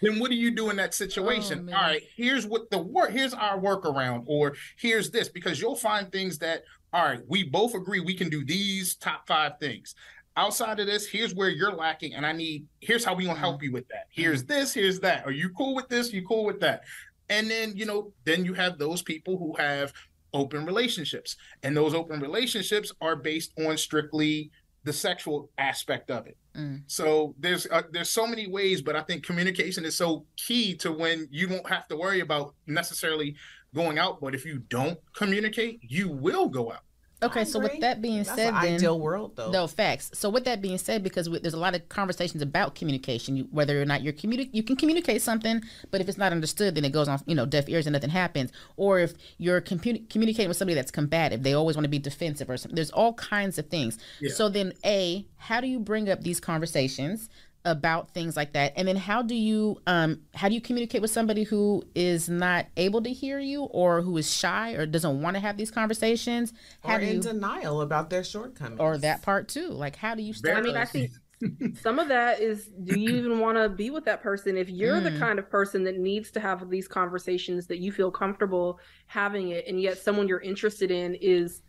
[0.00, 1.68] then what do you do in that situation?
[1.70, 5.76] Oh, all right here's what the work here's our workaround or here's this because you'll
[5.76, 9.94] find things that all right we both agree we can do these top five things.
[10.36, 13.56] Outside of this here's where you're lacking and i need here's how we gonna help
[13.56, 13.64] mm-hmm.
[13.66, 14.06] you with that.
[14.10, 14.52] Here's mm-hmm.
[14.52, 15.26] this here's that.
[15.26, 16.12] Are you cool with this?
[16.12, 16.84] You cool with that?
[17.28, 19.92] And then you know then you have those people who have
[20.32, 21.36] open relationships.
[21.62, 24.50] And those open relationships are based on strictly
[24.84, 26.36] the sexual aspect of it.
[26.56, 26.82] Mm.
[26.86, 30.90] so there's uh, there's so many ways but i think communication is so key to
[30.90, 33.36] when you won't have to worry about necessarily
[33.74, 34.20] going out.
[34.20, 36.84] But if you don't communicate you will go out
[37.22, 39.50] Okay, so with that being That's said, an then ideal world, though.
[39.50, 40.10] No facts.
[40.14, 43.48] So with that being said, because we, there's a lot of conversations about communication, you,
[43.50, 46.84] whether or not you're communi- you can communicate something, but if it's not understood, then
[46.84, 48.52] it goes on you know deaf ears and nothing happens.
[48.76, 52.48] Or if you're commu- communicating with somebody that's combative, they always want to be defensive
[52.48, 52.76] or something.
[52.76, 53.98] There's all kinds of things.
[54.20, 54.32] Yeah.
[54.32, 57.28] So then, a how do you bring up these conversations?
[57.64, 61.10] About things like that and then how do you um how do you communicate with
[61.10, 65.34] somebody who is not able to hear you or who is shy or doesn't want
[65.34, 68.80] to have these conversations how or in you denial about their shortcomings.
[68.80, 70.90] or that part too like how do you start I mean, I those?
[70.92, 71.10] think
[71.82, 75.00] some of that is do you even want to be with that person if you're
[75.00, 75.18] the Mm.
[75.18, 79.66] kind of person that needs to have these conversations that you feel comfortable having it
[79.68, 81.62] and yet someone you're interested in is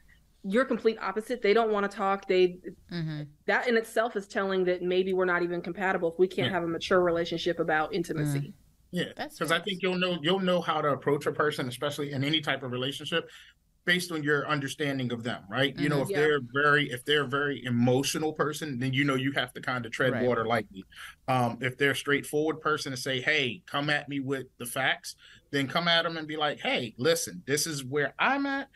[0.44, 2.60] your complete opposite they don't want to talk they
[2.92, 3.40] Mhm.
[3.48, 6.54] that in itself is telling that maybe we're not even compatible if we can't Yeah.
[6.54, 8.56] have a mature relationship about intimacy
[8.92, 12.24] Yeah, because I think you'll know you'll know how to approach a person, especially in
[12.24, 13.30] any type of relationship,
[13.86, 15.76] based on your understanding of them, right?
[15.78, 16.04] You know, Mhm.
[16.04, 16.14] if Yeah.
[16.14, 19.86] they're very if they're a very emotional person, then you know you have to kind
[19.86, 20.20] of tread Right.
[20.20, 20.88] water lightly.
[21.28, 25.16] Um, if they're a straightforward person and say, "Hey, come at me with the facts,"
[25.52, 28.70] then come at them and be like, "Hey, listen, this is where I'm at."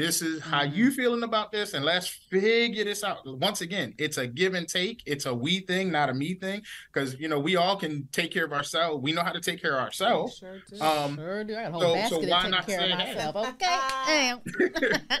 [0.00, 3.18] This is how you feeling about this, and let's figure this out.
[3.26, 5.02] Once again, it's a give and take.
[5.04, 6.62] It's a we thing, not a me thing.
[6.90, 9.02] Because you know we all can take care of ourselves.
[9.02, 10.38] We know how to take care of ourselves.
[10.38, 10.80] Sure do.
[10.80, 11.54] Um, Sure do.
[11.54, 13.14] I got a whole so- so basket why to take not care of say, hey?
[13.14, 13.46] myself.
[14.80, 15.00] Okay.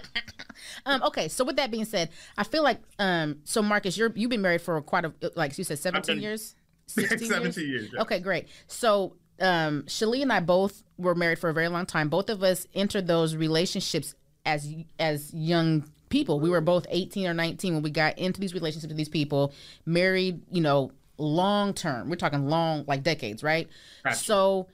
[0.86, 1.28] Um, okay.
[1.28, 4.62] So with that being said, I feel like um, so Marcus, you're you've been married
[4.62, 6.54] for quite a like you said, seventeen been- years,
[6.86, 7.30] sixteen years.
[7.30, 7.90] Seventeen years.
[7.92, 8.00] yeah.
[8.02, 8.48] Okay, great.
[8.66, 12.08] So um, Shalee and I both were married for a very long time.
[12.08, 16.40] Both of us entered those relationships as as young people.
[16.40, 19.52] We were both 18 or 19 when we got into these relationships with these people,
[19.86, 22.10] married, you know, long term.
[22.10, 23.68] We're talking long, like decades, right?
[24.04, 24.16] Gotcha.
[24.16, 24.68] So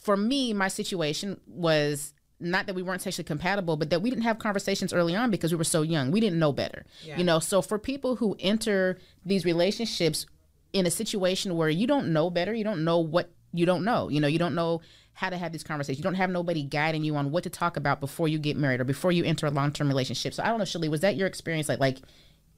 [0.00, 4.22] for me, my situation was not that we weren't sexually compatible, but that we didn't
[4.22, 6.10] have conversations early on because we were so young.
[6.10, 6.84] We didn't know better.
[7.04, 7.18] Yeah.
[7.18, 10.24] You know, so for people who enter these relationships
[10.72, 14.08] in a situation where you don't know better, you don't know what you don't know.
[14.08, 14.82] You know, you don't know
[15.18, 15.98] how to have these conversations.
[15.98, 18.80] You don't have nobody guiding you on what to talk about before you get married
[18.80, 20.32] or before you enter a long term relationship.
[20.32, 21.68] So I don't know, Shalee, was that your experience?
[21.68, 21.98] Like, like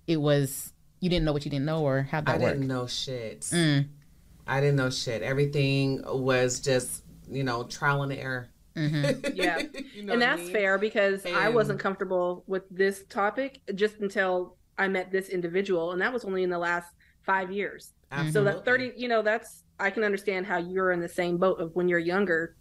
[0.06, 2.52] it was you didn't know what you didn't know, or how'd I that work?
[2.52, 3.40] didn't know shit.
[3.40, 3.88] Mm.
[4.46, 5.22] I didn't know shit.
[5.22, 8.50] Everything was just, you know, trial and error.
[8.76, 9.34] Mhm.
[9.34, 9.60] Yeah.
[9.94, 10.52] You know and what I that's mean?
[10.52, 16.02] fair because I wasn't comfortable with this topic just until I met this individual, and
[16.02, 16.92] that was only in the last
[17.22, 17.94] five years.
[18.32, 21.60] So that thirty, you know, that's I can understand how you're in the same boat
[21.60, 22.56] of when you're younger.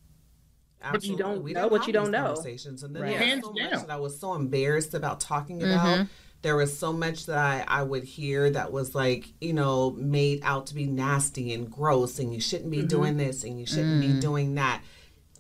[0.81, 1.09] Absolutely.
[1.09, 2.33] you don't We know what you don't know.
[2.35, 2.83] Conversations.
[2.83, 3.17] And then Right.
[3.17, 3.71] Hands so down.
[3.71, 5.73] much that I was so embarrassed about talking Mhm.
[5.73, 6.07] about.
[6.41, 10.39] There was so much that I, I would hear that was like, you know, made
[10.41, 12.87] out to be nasty and gross, and you shouldn't be mm-hmm.
[12.87, 14.21] doing this and you shouldn't be mm.
[14.21, 14.81] doing that.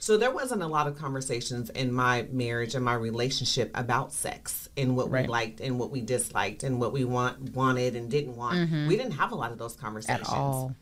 [0.01, 4.67] So there wasn't a lot of conversations in my marriage and my relationship about sex
[4.75, 5.25] and what Right.
[5.25, 8.57] we liked and what we disliked and what we want wanted and didn't want.
[8.57, 8.87] Mm-hmm.
[8.87, 10.75] We didn't have a lot of those conversations At all.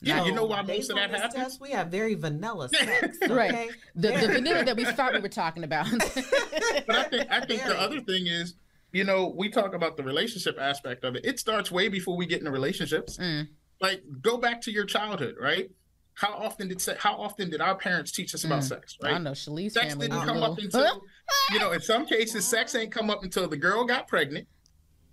[0.00, 1.44] Yeah, you know why most of on that this happens?
[1.44, 3.16] test, we have very vanilla sex.
[3.22, 3.32] Okay?
[3.32, 3.70] Right.
[3.94, 5.86] The, the vanilla that we thought we were talking about.
[6.86, 8.54] But I think I think the other thing is,
[8.92, 11.24] you know, we talk about the relationship aspect of it.
[11.24, 13.16] It starts way before we get into relationships.
[13.16, 13.48] Mm.
[13.80, 15.70] Like go back to your childhood, right?
[16.14, 18.68] How often did se- how often did our parents teach us about Mm.
[18.68, 19.14] sex, Right.
[19.14, 20.08] I know Shalee's Sex family.
[20.08, 21.02] didn't come a up until
[21.52, 24.46] you know, in some cases sex ain't come up until the girl got pregnant.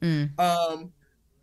[0.02, 0.38] Mm.
[0.40, 0.92] Um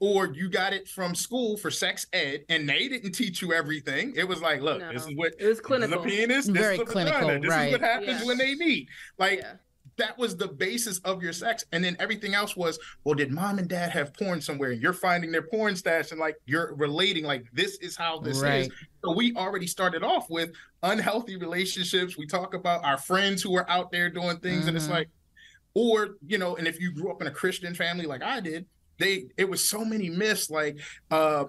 [0.00, 4.12] or you got it from school for sex ed and they didn't teach you everything.
[4.16, 4.92] It was like, look, No.
[4.92, 6.02] this is what It was this is clinical.
[6.02, 7.66] the penis, this Very is the clinical, vagina, this right.
[7.66, 8.26] is what happens Yeah.
[8.26, 8.88] when they meet.
[9.18, 9.54] Like Yeah.
[9.96, 11.64] that was the basis of your sex.
[11.72, 14.70] And then everything else was, well, did mom and dad have porn somewhere?
[14.70, 18.38] And you're finding their porn stash and like you're relating, like this is how this
[18.40, 18.62] Right.
[18.66, 18.70] is.
[19.04, 20.52] So we already started off with
[20.84, 22.16] unhealthy relationships.
[22.16, 24.90] We talk about our friends who are out there doing things, and it's Mhm.
[24.90, 25.08] like,
[25.74, 28.66] or you know, and if you grew up in a Christian family like I did,
[28.98, 30.78] they it was so many myths like
[31.10, 31.44] uh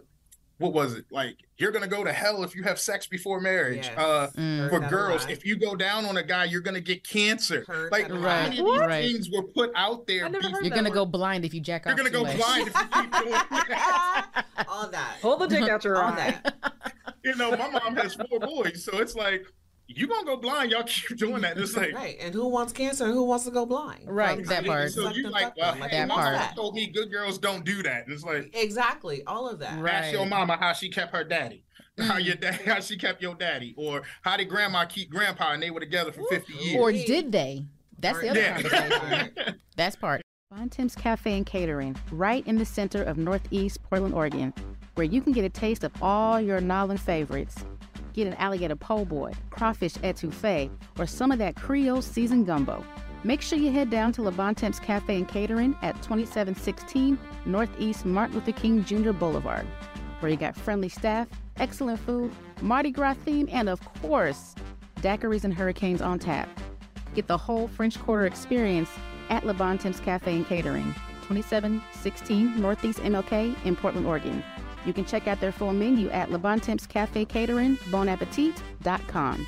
[0.58, 1.06] what was it?
[1.10, 3.86] Like you're gonna go to hell if you have sex before marriage.
[3.88, 3.98] Yes.
[3.98, 4.70] Uh Mm.
[4.70, 7.64] For girls, if you go down on a guy, you're gonna get cancer.
[7.66, 8.44] Heard like that a how lot.
[8.50, 9.06] many of these Right.
[9.14, 10.26] things were put out there.
[10.26, 10.96] I never before- heard You're gonna one.
[10.98, 11.96] go blind if you jack off.
[11.96, 12.36] You're gonna go much.
[12.38, 13.32] blind if you keep doing
[13.70, 14.46] that.
[14.68, 15.18] all that.
[15.22, 16.38] Hold the dick out your all eye.
[16.44, 16.94] that.
[17.24, 19.46] You know, my mom has four boys, so it's like
[19.90, 20.72] you gonna go blind.
[20.72, 21.58] Y'all keep doing that.
[21.58, 22.16] It's like Right.
[22.22, 24.04] And who wants cancer and who wants to go blind?
[24.06, 24.92] Right, From that being part.
[24.92, 25.78] So you and like, fucked well, on.
[25.78, 26.36] Uh, like, hey, that my all part.
[26.36, 28.06] mom told me good girls don't do that.
[28.06, 29.24] And it's like Exactly.
[29.26, 29.80] All of that.
[29.82, 29.94] Right.
[29.96, 31.64] ask your mama how she kept her daddy.
[31.98, 32.42] How your mm.
[32.42, 35.82] dad, how she kept your daddy, or how did grandma keep grandpa and they were
[35.82, 36.80] together for fifty years?
[36.80, 37.66] Or did they?
[37.98, 38.62] That's the other Yeah.
[38.62, 39.60] conversation.
[39.76, 40.22] That's part.
[40.52, 44.54] Bon Temps Cafe and Catering, right in the center of Northeast Portland, Oregon,
[44.96, 47.64] where you can get a taste of all your Nawlins favorites.
[48.20, 52.84] Get an alligator po' boy, crawfish etouffee, or some of that Creole seasoned gumbo.
[53.24, 58.06] Make sure you head down to Le Bon Temps Cafe and Catering at 2716 Northeast
[58.06, 59.14] Martin Luther King Jr.
[59.14, 59.66] Boulevard,
[60.20, 61.30] where you got friendly staff,
[61.62, 62.30] excellent food,
[62.60, 64.54] Mardi Gras theme, and of course,
[64.98, 66.50] daiquiris and hurricanes on tap.
[67.16, 68.90] Get the whole French Quarter experience
[69.30, 70.94] at Le Bon Temps Cafe and Catering,
[71.30, 74.44] 2716 Northeast MLK in Portland, Oregon.
[74.86, 79.46] You can check out their full menu at Le Bon Temps Cafe Catering, bonappetit.com.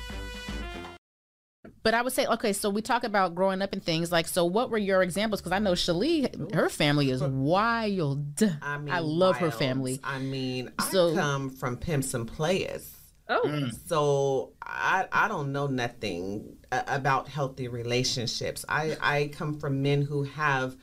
[1.84, 4.44] But I would say, okay, so we talk about growing up and things like, so
[4.44, 5.40] what were your examples?
[5.40, 8.40] Because I know Shalee, her family is wild.
[8.62, 9.98] I mean, I love her family.
[10.04, 12.88] I mean, So- I come from pimps and players.
[13.28, 13.72] Oh, Mm.
[13.86, 18.64] So I I don't know nothing about healthy relationships.
[18.68, 20.76] I I come from men who have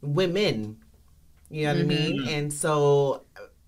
[0.00, 0.78] women.
[1.50, 2.26] You know what I mean?
[2.28, 3.24] And so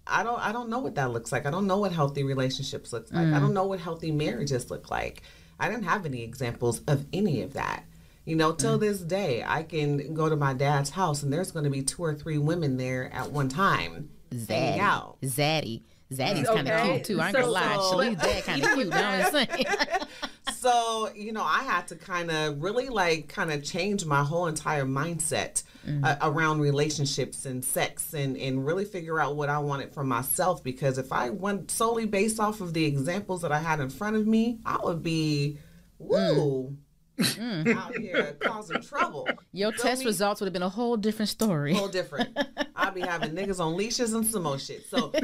[0.06, 1.46] I don't I don't know what that looks like.
[1.46, 3.26] I don't know what healthy relationships look like.
[3.26, 3.40] I mm.
[3.40, 5.22] don't know what healthy marriages look like.
[5.58, 7.84] I didn't have any examples of any of that.
[8.24, 8.80] You know, till mm.
[8.80, 12.02] this day, I can go to my dad's house and there's going to be two
[12.02, 14.78] or three women there at one time hanging Zaddy.
[14.78, 15.18] out.
[15.22, 15.82] Zaddy.
[16.12, 16.54] Zaddy's mm.
[16.54, 17.20] kind of Okay, cute too.
[17.20, 17.74] I ain't gonna lie.
[17.74, 18.84] so- Shalee's dad kind of cute.
[18.86, 19.64] You Know what I'm saying?
[20.64, 24.46] so you know i had to kind of really like kind of change my whole
[24.46, 25.62] entire mindset
[26.03, 30.64] uh, around relationships and sex and and really figure out what i wanted for myself
[30.64, 34.16] because if i went solely based off of the examples that i had in front
[34.16, 35.59] of me i would be
[35.98, 36.74] woo
[37.18, 37.77] Mm.
[37.77, 40.07] out here causing trouble Your Feel test me?
[40.07, 41.72] results would have been a whole different story.
[41.74, 42.37] whole different.
[42.77, 44.85] I'll be having niggas on leashes and some more shit.
[44.88, 45.18] So I,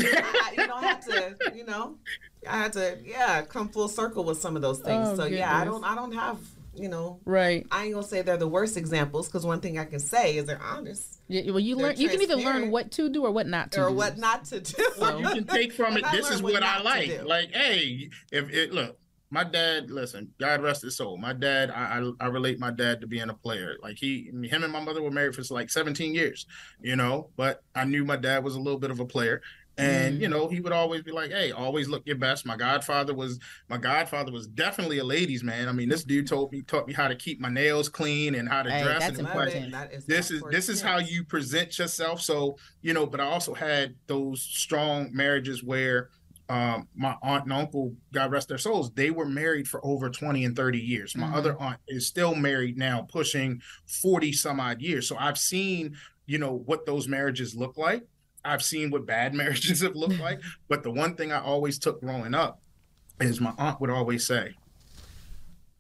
[0.57, 1.97] I- you know, I had to, you know,
[2.49, 5.09] I had to, yeah, come full circle with some of those things.
[5.11, 6.39] Oh, so yeah, I don't, I don't have,
[6.77, 7.67] you know, Right.
[7.73, 10.45] I ain't gonna say they're the worst examples because one thing I can say is
[10.47, 11.97] they're honest Yeah, well, you They're learn.
[11.97, 13.85] You can either learn what to do or what not to do.
[13.85, 13.95] or do.
[13.97, 14.75] what not to do.
[15.19, 16.05] you can take from it.
[16.13, 17.25] This is learned what I like.
[17.25, 18.97] Like, hey, if it look,
[19.31, 19.91] my dad.
[19.91, 21.17] Listen, God rest his soul.
[21.17, 21.71] My dad.
[21.71, 23.77] I, I I relate my dad to being a player.
[23.83, 26.47] Like he, him and my mother were married for like 17 years.
[26.81, 29.41] You know, but I knew my dad was a little bit of a player.
[29.79, 30.21] And Mm.
[30.21, 33.39] you know, he would always be like, "Hey, always look your best." My godfather was
[33.69, 35.69] my godfather was definitely a ladies' man.
[35.69, 38.47] I mean, this dude told me taught me how to keep my nails clean and
[38.49, 38.99] how to Hey, dress.
[38.99, 39.73] that's and like, important.
[39.73, 43.21] That is this that is this is how you present yourself so you know but
[43.21, 46.11] i also had those strong marriages where
[46.51, 50.45] um, my aunt and uncle god rest their souls they were married for over 20
[50.45, 51.17] and 30 years.
[51.17, 51.35] My Mhm.
[51.35, 55.07] other aunt is still married now pushing 40 some odd years.
[55.09, 58.03] So i've seen you know what those marriages look like.
[58.45, 60.41] I've seen what bad marriages have looked like.
[60.69, 62.61] But the one thing i always took growing up
[63.21, 64.55] is my aunt would always say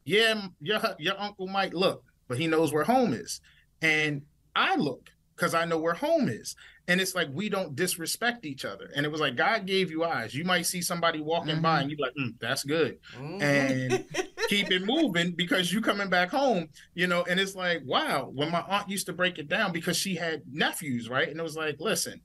[0.04, 3.40] yeah your, your uncle might look but he knows where home is.
[3.83, 4.22] And
[4.54, 6.55] I look because I know where home is.
[6.87, 8.90] And it's like we don't disrespect each other.
[8.94, 10.35] And it was like God gave you eyes.
[10.35, 12.98] You might see somebody walking by and you're like, mm, that's good.
[13.16, 13.40] Mhm.
[13.42, 14.05] And
[14.48, 17.25] keep it moving because you coming back home, you know.
[17.29, 20.42] And it's like, wow, when my aunt used to break it down because she had
[20.52, 21.29] nephews, right?
[21.29, 22.21] And it was like, listen,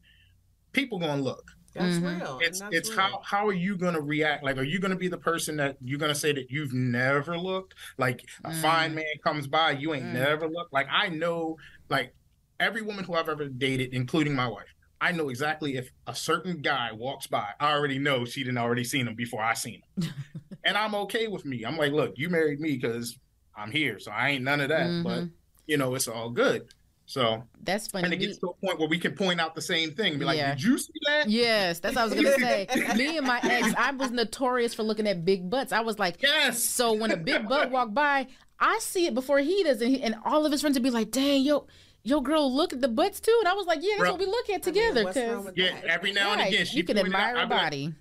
[0.73, 1.51] people gonna look.
[1.73, 2.19] that's Mhm.
[2.21, 2.39] real.
[2.41, 2.99] It's that's it's real.
[2.99, 4.43] how how are you gonna react?
[4.45, 7.73] Like, are you gonna be the person that you're gonna say that you've never looked?
[7.97, 8.95] Like a fine Mm.
[8.95, 10.13] man comes by, you ain't Mm.
[10.13, 10.71] never looked.
[10.71, 11.57] Like I know,
[11.89, 12.13] like
[12.59, 14.65] every woman who I've ever dated, including my wife,
[15.01, 18.83] I know exactly if a certain guy walks by, I already know she didn't already
[18.83, 20.09] seen him before I seen him,
[20.63, 21.63] and I'm okay with me.
[21.65, 23.17] I'm like, look, you married me because
[23.57, 25.03] I'm here, so I ain't none of that.
[25.03, 25.31] But Mhm.
[25.67, 26.67] you know, it's all good.
[27.07, 28.05] So That's funny.
[28.05, 30.25] and it gets to a point where we can point out the same thing be
[30.25, 30.55] like, Yeah.
[30.55, 31.29] Did you see that?
[31.29, 32.67] Yes, that's what I was gonna say.
[32.97, 35.71] Me and my ex, I was notorious for looking at big butts.
[35.71, 36.63] I was like, Yes.
[36.63, 38.25] so when a big butt walked by,
[38.59, 40.89] I see it before he does, and, he, and all of his friends would be
[40.89, 41.67] like, "Dang, yo,
[42.05, 44.11] yo, girl, look at the butts too." And I was like, "Yeah, that's Bro.
[44.11, 45.85] what we look at I mean, together." what's wrong Because with Yeah, that?
[45.85, 47.93] every now and again she you can pointed out, admire a I'd be like, body.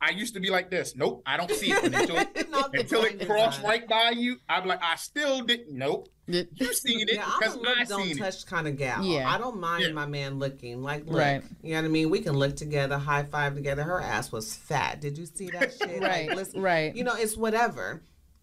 [0.00, 0.94] I used to be like this.
[0.94, 2.16] Nope, I don't see it until,
[2.72, 4.36] until it blind crossed right by you.
[4.48, 5.76] I'm like, I still didn't.
[5.76, 8.20] Nope, It- you seen it Yeah, I'm because a look, I don't seen it.
[8.20, 9.02] touch kind of gal.
[9.04, 9.28] Yeah.
[9.28, 9.90] I don't mind Yeah.
[9.92, 10.84] my man looking.
[10.84, 11.42] Like, look, Right.
[11.64, 12.10] you know what I mean?
[12.10, 13.82] We can look together, high five together.
[13.82, 15.00] Her ass was fat.
[15.00, 16.00] Did you see that shit?
[16.00, 16.94] Right, Like, listen, right.
[16.94, 18.00] You know, it's whatever.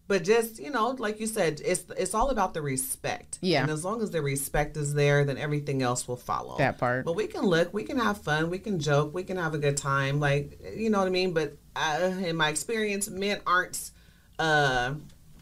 [0.08, 3.38] But just you know, like you said, it's it's all about the respect.
[3.42, 3.62] Yeah.
[3.62, 6.56] And as long as the respect is there, then everything else will follow.
[6.58, 7.04] That part.
[7.04, 9.58] But we can look, we can have fun, we can joke, we can have a
[9.58, 10.20] good time.
[10.20, 11.32] Like you know what I mean.
[11.32, 13.90] But uh, in my experience, men aren't.
[14.38, 14.94] uh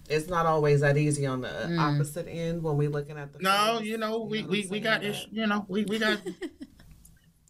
[0.06, 1.78] it's not always that easy on the Mm.
[1.80, 3.88] opposite end when we looking at the No, face.
[3.88, 6.18] you know, we what we, we got ish, you know, we, we got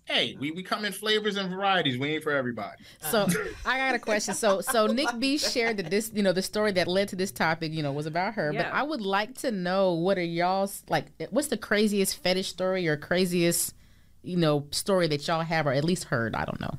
[0.06, 1.96] Hey, we, we come in flavors and varieties.
[1.96, 2.82] We ain't for everybody.
[3.00, 3.26] So
[3.66, 4.34] I got a question.
[4.34, 7.32] So so Nik B shared that this, you know, the story that led to this
[7.32, 8.52] topic, you know, was about her.
[8.52, 12.86] But I would like to know what are y'all's like what's the craziest fetish story
[12.86, 13.74] or craziest,
[14.22, 16.34] you know, story that y'all have or at least heard.
[16.34, 16.78] I don't know.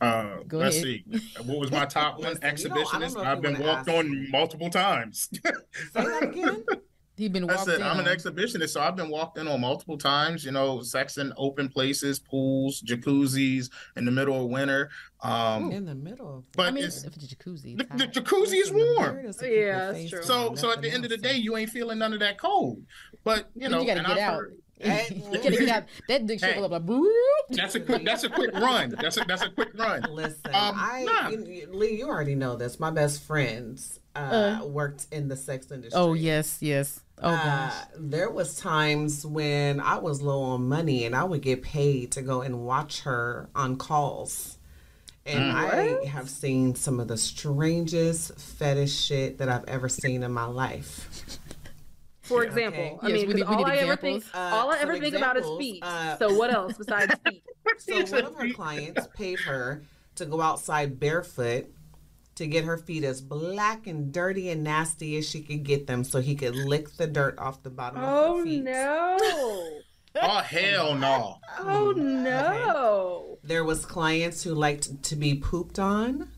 [0.00, 1.02] Uh, Go let's ahead.
[1.06, 1.42] see.
[1.44, 2.34] What was my top one?
[2.42, 3.24] Listen, you know, Exhibitionist.
[3.24, 5.30] I've been walked on multiple times.
[5.42, 5.52] Say
[5.94, 6.64] that again.
[7.16, 7.82] He been I said in.
[7.86, 10.44] I'm an exhibitionist, so I've been walked in on multiple times.
[10.44, 14.90] You know, sex in open places, pools, jacuzzis in the middle of winter.
[15.22, 16.38] Um, In the middle.
[16.38, 17.76] of- but I mean, it's if it's a jacuzzi.
[17.78, 18.12] the, it's the hot.
[18.14, 19.14] jacuzzi is warm.
[19.14, 20.18] beard Yeah, that's true.
[20.18, 22.36] warm, So, so at the end of the day, you ain't feeling none of that
[22.38, 22.82] cold.
[23.22, 24.34] But you know, you gotta and get I've out.
[24.34, 25.84] heard- Hey, you gotta get out.
[26.08, 26.60] That dick Hey.
[26.60, 27.06] up like boop.
[27.50, 28.04] that's a quick.
[28.04, 28.92] That's a quick run.
[29.00, 30.02] That's a that's a quick run.
[30.10, 31.28] Listen, Um, I nah.
[31.28, 32.80] you, you- Leigh, you already know this.
[32.80, 35.98] My best friends uh, worked in the sex industry.
[35.98, 37.00] Oh yes, yes.
[37.22, 37.74] Oh Uh, gosh.
[37.96, 42.22] there was times when I was low on money and I would get paid to
[42.22, 44.58] go and watch her on calls.
[45.26, 50.32] And I have seen some of the strangest fetish shit that I've ever seen in
[50.32, 51.38] my life.
[52.20, 52.98] For example, okay.
[53.00, 54.24] I Yes, mean, we 'cause need- we all need I ever think.
[54.34, 55.82] Uh, all I ever think about is feet.
[55.82, 57.42] uh, so what else besides feet?
[57.78, 59.82] So one of her clients paid her
[60.16, 61.66] to go outside barefoot
[62.36, 66.04] to get her feet as black and dirty and nasty as she could get them
[66.04, 68.64] so he could lick the dirt off the bottom of Oh her feet.
[68.64, 69.80] no!
[70.16, 71.38] Oh hell no!
[71.58, 72.22] Oh mm-hmm.
[72.22, 73.38] no!
[73.42, 76.28] There was clients who liked to be pooped on.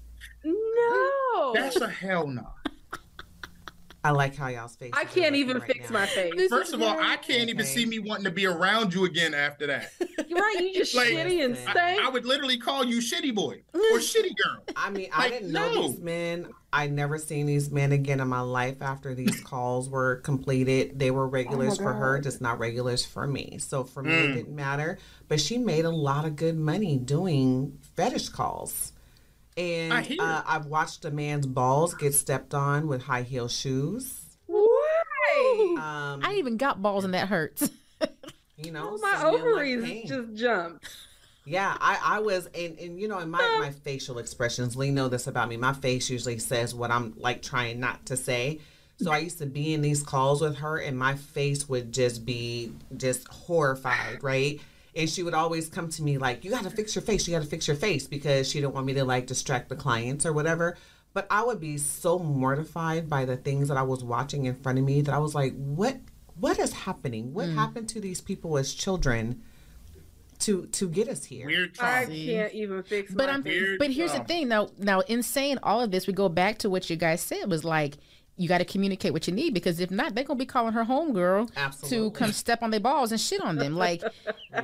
[0.43, 1.53] No!
[1.55, 2.49] That's a hell no.
[4.07, 4.93] I like how y'all's face.
[4.95, 5.99] I can't even right fix now.
[5.99, 6.33] my face.
[6.37, 7.75] This First of all, I can't even Okay.
[7.75, 9.91] see me wanting to be around you again after that.
[10.29, 10.61] You're right.
[10.61, 12.01] You just Like- shitty and I- stank.
[12.01, 14.63] I would literally call you shitty boy or shitty girl.
[14.77, 15.89] I mean, I Like, didn't know no.
[15.89, 16.47] these men.
[16.73, 20.99] I never seen these men again in my life after these calls were completed.
[21.01, 23.59] They were regulars for her, just not regulars for me.
[23.59, 24.35] So for me, it Mm.
[24.35, 24.99] didn't matter.
[25.27, 28.93] But she made a lot of good money doing fetish calls.
[29.57, 33.49] And I hear uh, I've watched a man's balls get stepped on with high heel
[33.49, 34.23] shoes.
[34.47, 35.77] Why?
[35.79, 37.71] Um, I even got balls and that hurts.
[38.57, 40.85] you know, Oh, my some men like ovaries just jumped.
[41.47, 45.09] Yeah, I, I was, and, and you know, in my, my facial expressions, Leigh know
[45.09, 45.57] this about me.
[45.57, 48.61] My face usually says what I'm like trying not to say.
[48.99, 52.25] So I used to be in these calls with her, and my face would just
[52.25, 54.61] be just horrified, right?
[54.97, 57.29] And she would always come to me like, "You got to fix your face.
[57.29, 59.77] You got to fix your face," because she didn't want me to like distract the
[59.77, 60.77] clients or whatever.
[61.13, 64.79] But I would be so mortified by the things that I was watching in front
[64.79, 65.99] of me that I was like, "What?
[66.39, 67.33] What is happening?
[67.35, 67.55] What mm.
[67.55, 69.43] happened to these people as children
[70.41, 72.25] to to get us here?" Weird I trauma.
[72.25, 73.43] can't even fix But my I'm.
[73.43, 76.59] Weird but here's the thing now now in saying all of this, we go back
[76.59, 77.99] to what you guys said was like
[78.37, 80.85] you got to communicate what you need because if not, they're gonna be calling her
[80.85, 81.99] homegirl Absolutely.
[81.99, 83.75] to come step on their balls and shit on them.
[83.77, 84.03] Like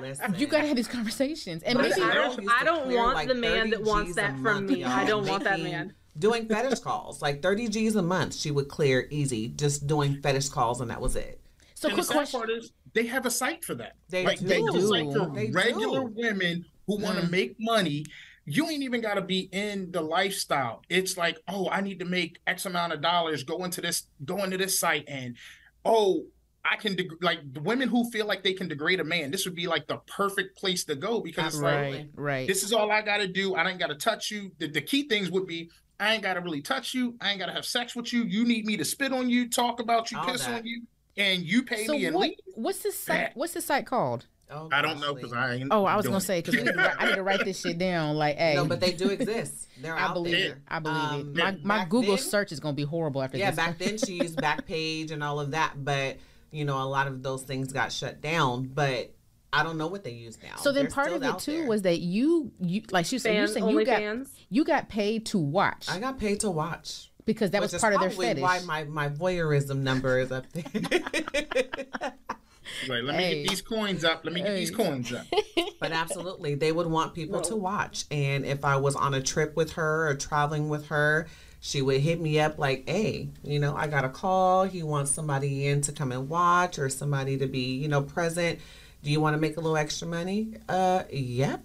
[0.01, 0.35] Listen.
[0.39, 3.29] you gotta have these conversations, and But maybe I don't- I don't clear, want like,
[3.29, 4.85] the man that wants Gs that from me.
[4.85, 5.95] I don't want that man.
[6.18, 10.51] Doing fetish calls, like 30 G's a month, she would clear easy, just doing fetish
[10.51, 11.41] calls, and that was it.
[11.75, 12.41] so And quick sad question.
[12.41, 13.97] part is they have a site for that.
[14.11, 14.89] They like they have a do.
[14.89, 16.12] site for They regular do.
[16.14, 17.31] women who want to Mm.
[17.31, 18.05] make money.
[18.45, 20.82] You ain't even got to be in the lifestyle.
[20.88, 23.45] It's like, oh, I need to make X amount of dollars.
[23.45, 25.36] Go into this, go into this site, and
[25.84, 26.24] oh,
[26.64, 29.30] I can deg- like the women who feel like they can degrade a man.
[29.30, 32.47] This would be like the perfect place to go because it's like Right, right.
[32.49, 33.55] this is all I got to do.
[33.55, 34.53] I ain't got to touch you.
[34.59, 37.16] The, the key things would be I ain't got to really touch you.
[37.20, 38.24] I ain't got to have sex with you.
[38.24, 40.61] You need me to spit on you, talk about you, All piss that.
[40.61, 40.82] on you,
[41.16, 42.36] and you pay so me and what, leave.
[42.55, 43.30] what's this site?
[43.34, 44.26] What's this site called?
[44.55, 45.69] Oh, I don't know because I ain't.
[45.71, 46.21] Oh, I was gonna it.
[46.21, 46.57] say because
[46.99, 48.17] I need to write this shit down.
[48.17, 49.69] Like, hey, No, but they do exist.
[49.81, 50.53] They're I out believe there.
[50.53, 50.59] it.
[50.69, 51.65] I believe Um, it.
[51.65, 53.59] My my Google then- search is gonna be horrible after Yeah, this.
[53.59, 56.19] Yeah, back then she used Backpage and all of that, but
[56.51, 59.15] you know, a lot of those things got shut down, but
[59.55, 60.57] I don't know what they use now.
[60.57, 61.67] So then They're part of it too there.
[61.69, 64.31] was that you you like she said you said you got fans.
[64.49, 67.11] you got paid to watch I got paid to watch.
[67.27, 68.43] because that which was part of their probably fetish.
[68.43, 70.65] Why my, my voyeurism number is up there.
[72.89, 74.25] Like, let me get these coins up.
[74.25, 75.27] Let me get these coins up.
[75.81, 78.05] but absolutely, they would want people to watch.
[78.11, 81.27] And if I was on a trip with her or traveling with her,
[81.61, 84.64] she would hit me up like, "Hey, you know, I got a call.
[84.64, 88.59] He wants somebody in to come and watch, or somebody to be, you know, present.
[89.03, 90.55] Do you want to make a little extra money?
[90.68, 91.57] Uh, yeah,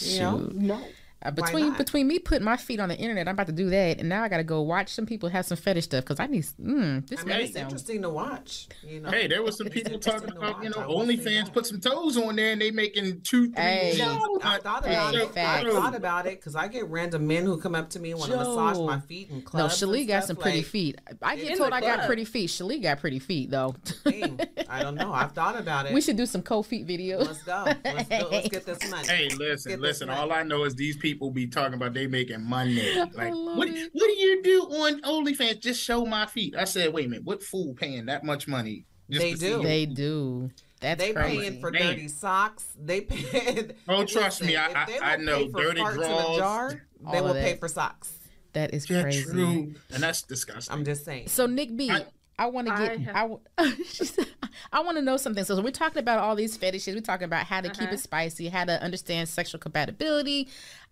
[0.00, 0.84] you know, No.
[1.22, 1.78] Uh, Why between not?
[1.78, 4.22] between me putting my feet on the internet, I'm about to do that, and now
[4.22, 6.44] I got to go watch some people have some fetish stuff because I need.
[6.60, 7.64] Mm, this I mean, makes it's sound.
[7.66, 8.68] interesting to watch.
[8.82, 11.06] You know, Hey, there was some It's people talking to about, you know, I will
[11.06, 13.62] say OnlyFans put some toes on there and they making two, three.
[13.62, 13.94] Hey.
[13.98, 14.38] million.
[14.42, 15.36] I thought Hey, about it.
[15.36, 18.20] I thought about it because I get random men who come up to me and
[18.20, 19.80] want to massage my feet and No, clubs.
[19.80, 20.98] Shalee and got some pretty like, feet.
[21.22, 22.48] I get told I got pretty feet.
[22.50, 23.74] Shalee got pretty feet though.
[24.04, 25.12] dang, I don't know.
[25.12, 25.92] I've thought about it.
[25.92, 27.26] we should do some cold feet videos.
[27.26, 27.64] Let's go.
[27.84, 28.28] Let's, go.
[28.30, 29.06] Let's get this money.
[29.06, 30.08] Hey, listen, listen.
[30.08, 32.80] All I know is these people be talking about they making money.
[33.14, 33.90] Like, what, it.
[33.92, 35.60] what do you do on OnlyFans?
[35.60, 36.54] Just show my feet.
[36.56, 38.86] I said, wait a minute, what fool paying that much money?
[39.10, 39.62] just They do.
[39.62, 40.50] They do.
[40.80, 41.38] That's they crazy.
[41.50, 41.82] paying for Man.
[41.82, 42.64] dirty socks.
[42.82, 43.70] They pay.
[43.88, 45.48] Oh, trust me, I- I- I know.
[45.48, 46.82] Dirty farts in a draws, jar,
[47.12, 48.12] they will pay for socks.
[48.52, 49.24] that is Yeah, crazy.
[49.24, 49.74] true.
[49.92, 50.72] And that's disgusting.
[50.72, 51.28] I'm just saying.
[51.28, 52.06] So Nik B, I,
[52.38, 53.00] I- want to I get.
[53.00, 53.20] have- I,
[53.68, 54.26] w- she said,
[54.72, 55.44] I want to know something.
[55.44, 56.94] So we're talking about all these fetishes.
[56.94, 57.94] We're talking about how to keep Uh-huh.
[57.94, 60.48] it spicy, how to understand sexual compatibility.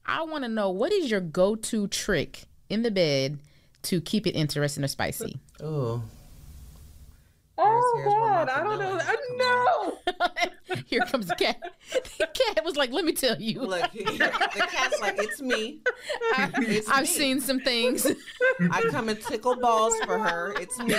[0.08, 3.38] I want to know what is your go-to trick in the bed
[3.82, 5.38] to keep it interesting or spicy.
[5.62, 6.02] Oh,
[7.60, 8.98] Oh here's where God, I don't know.
[8.98, 10.82] vanilla I know.
[10.86, 11.58] Here comes the cat.
[12.18, 15.80] The cat was like, "Let me tell you, look, the cat's like, it's me.
[16.34, 17.06] I, It's I've me.
[17.06, 18.06] seen some things."
[18.70, 20.54] I come and tickle balls for her.
[20.60, 20.94] It's me.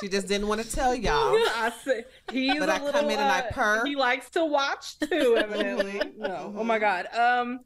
[0.00, 1.34] She just didn't want to tell y'all.
[1.34, 2.92] I say he's But a I little.
[3.00, 3.84] come in and I uh, purr.
[3.86, 5.92] He likes to watch too, evidently.
[6.00, 7.06] Mhm, no, oh my God.
[7.14, 7.60] Um,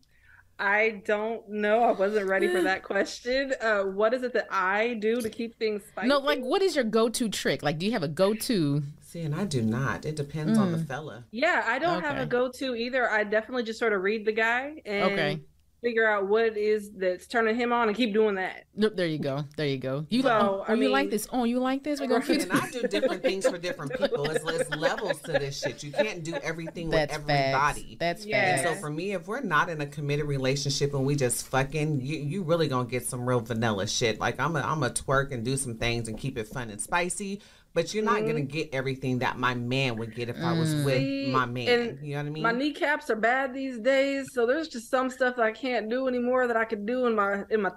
[0.63, 1.83] I don't know.
[1.83, 3.53] I wasn't ready for that question.
[3.61, 6.07] Uh, what is it that I do to keep things spicy?
[6.09, 7.63] no, like, what is your go-to trick?
[7.65, 8.83] Like, do you have a go-to?
[9.01, 10.07] See, and I do not.
[10.07, 11.25] It depends on the fella.
[11.33, 13.11] Yeah, I don't have a go-to either.
[13.11, 15.41] I definitely just sort of read the guy and Okay.
[15.83, 18.65] Figure out what it is that's turning him on and keep doing that.
[18.75, 19.45] Nope, there you go.
[19.57, 20.07] There you go.
[20.11, 21.27] You So, oh, I oh, you like this?
[21.33, 22.01] Oh, you like this?
[22.01, 22.43] We're gonna keep.
[22.43, 24.31] And I do different things for different people.
[24.31, 25.83] It's, it's levels to this shit.
[25.83, 27.29] You can't do everything with That's facts.
[27.29, 27.97] everybody.
[27.99, 28.53] That's Yeah.
[28.53, 28.77] And facts.
[28.77, 32.19] so for me, if we're not in a committed relationship and we just fucking, you
[32.19, 34.21] you really gonna get some real vanilla shit.
[34.21, 36.81] Like I'm a I'm a twerk and do some things and keep it fun and
[36.81, 37.41] spicy.
[37.75, 38.27] But you're not Mm-hmm.
[38.27, 41.99] gonna get everything that my man would get if I was with See, my man.
[42.01, 42.43] You know what I mean?
[42.43, 46.09] My kneecaps are bad these days, so there's just some stuff that I can't do
[46.09, 47.71] anymore that I could do in my in my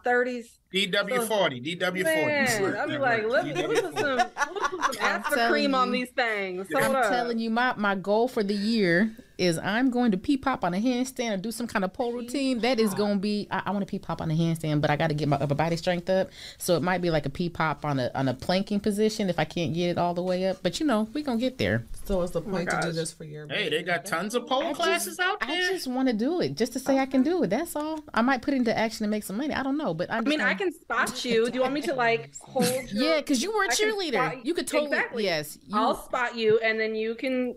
[0.76, 0.92] 30s.
[0.92, 2.76] DW40, DW40.
[2.78, 5.76] I'll be like, let me let me put some, let put some after telling cream
[5.76, 6.68] on these things.
[6.76, 7.10] I'm up.
[7.10, 10.74] telling you, my my goal for the year is I'm going to pee pop on
[10.74, 12.60] a handstand or do some kind of pole routine.
[12.60, 13.48] That is going to be.
[13.52, 15.36] I, I want to pee pop on a handstand, but I got to get my
[15.38, 16.30] upper body strength up.
[16.58, 19.40] So it might be like a pee pop on a on a planking position if
[19.40, 20.60] I can't get it all the way up.
[20.64, 21.84] But you know, we gonna get there.
[22.06, 24.48] so what's the oh point to do this for your Hey, they got tons of
[24.48, 25.50] pole I classes just, out there.
[25.50, 27.50] I just want to do it just to say I can do it.
[27.50, 28.00] That's all.
[28.14, 29.54] I might put it into action and make some money.
[29.54, 31.46] I don't know, but I'm I mean, I gonna- can spot you.
[31.50, 32.66] Do you want me to like hold?
[32.92, 34.14] your- Yeah, because you were a I can cheerleader.
[34.32, 35.24] spot- You could totally Exactly.
[35.24, 35.58] yes.
[35.66, 37.56] You I'll spot you, and then you can.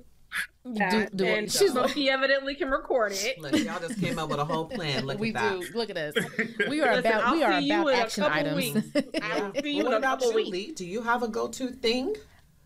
[0.64, 1.52] do, that, do and it.
[1.52, 3.40] She's like, Smokey evidently can record it.
[3.40, 5.06] Look, y'all just came up with a whole plan.
[5.06, 5.60] Look we at that.
[5.60, 5.66] do.
[5.78, 6.14] Look at us.
[6.68, 8.56] We are Listen, about I'll we are see you about in action couple items.
[8.56, 8.88] weeks.
[9.22, 10.50] I'll see you Well, in what a about couple you, weeks.
[10.50, 10.72] Leigh?
[10.72, 12.14] Do you have a go-to thing?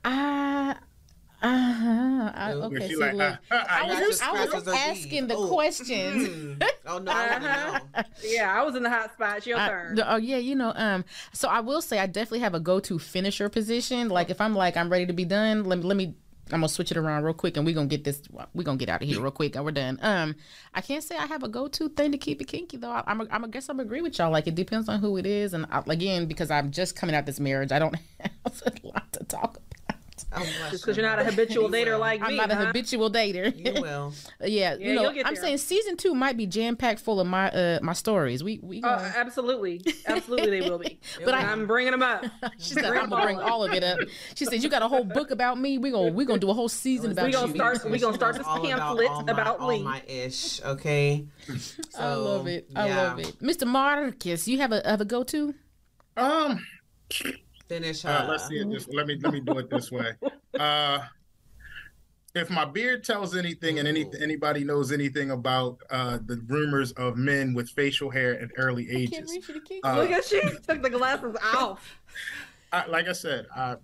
[0.04, 0.78] Ah,
[1.42, 2.32] uh-huh.
[2.34, 2.88] I, okay.
[2.88, 5.34] she See, like, uh, uh, I I was, got just, your I was asking the
[5.34, 5.40] beads?
[5.40, 5.48] Oh.
[5.48, 6.28] questions.
[6.28, 6.52] Hmm.
[6.84, 7.78] Oh no, I Uh-huh.
[7.94, 8.02] know.
[8.24, 9.36] Yeah, I was in the hot spot.
[9.38, 9.94] It's your I- turn.
[9.94, 10.72] the- oh yeah, you know.
[10.74, 14.08] Um, so I will say I definitely have a go-to finisher position.
[14.08, 16.14] Like if I'm like I'm ready to be done, let me let me.
[16.50, 18.20] I'm gonna switch it around real quick, and we're gonna get this.
[18.52, 19.98] We're gonna get out of here real quick, and we're done.
[20.02, 20.34] Um,
[20.74, 22.90] I can't say I have a go-to thing to keep it kinky though.
[22.90, 24.32] I, I'm, a, I'm, a guess I'm agree with y'all.
[24.32, 27.24] Like it depends on who it is, and I, again, because I'm just coming out
[27.26, 28.32] this marriage, I don't have
[28.66, 29.62] a lot to talk about.
[30.34, 31.02] Oh, Just because you.
[31.02, 31.98] you're not a habitual dater will.
[31.98, 32.66] like I'm me, not a huh?
[32.66, 33.54] habitual dater.
[33.54, 34.12] You will.
[34.40, 37.50] yeah, Yeah, you know, I'm saying season two might be jam packed full of my
[37.50, 38.42] uh my stories.
[38.42, 38.78] We we.
[38.78, 40.98] Oh, gonna- absolutely, absolutely, they will be.
[41.24, 42.24] But I- I'm bringing them up.
[42.58, 43.98] She said, "I'm gonna bring all of it up."
[44.34, 45.78] She said, "You got a whole book about me.
[45.78, 48.14] We gonna we gonna do a whole season about We gonna you." start- we gonna
[48.14, 49.82] start this pamphlet all my, about all Lee.
[49.82, 50.62] my ish.
[50.62, 51.26] Okay.
[51.98, 52.68] I love So, it.
[52.74, 52.96] I yeah.
[53.02, 53.66] love it, Mr.
[53.66, 54.48] Marcus.
[54.48, 55.54] You have a have a go to?
[56.16, 56.64] Um,
[57.72, 58.04] Finish.
[58.04, 58.86] uh, Uh, let's see it this.
[58.88, 60.12] Let me let me do it this way.
[60.58, 60.98] Uh,
[62.34, 67.16] if my beard tells anything, and any anybody knows anything about uh, the rumors of
[67.16, 69.80] men with facial hair at early Can't ages, reach you to kick.
[69.84, 71.80] Uh, Look at she took the glasses off.
[72.72, 73.76] I, like I said, I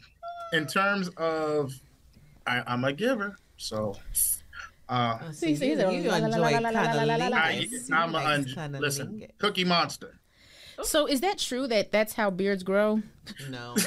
[0.53, 1.73] in terms of,
[2.47, 3.97] I, I'm a giver, so.
[4.89, 6.81] Uh, Oh, See, so see, you, he's a- you la, la, enjoy la, la.
[6.81, 7.93] I, cunnilingus.
[7.93, 9.27] I'm a un- listen.
[9.37, 10.19] Cookie Monster.
[10.79, 10.85] Oh.
[10.85, 13.03] So is that true that that's how beards grow?
[13.51, 13.75] No.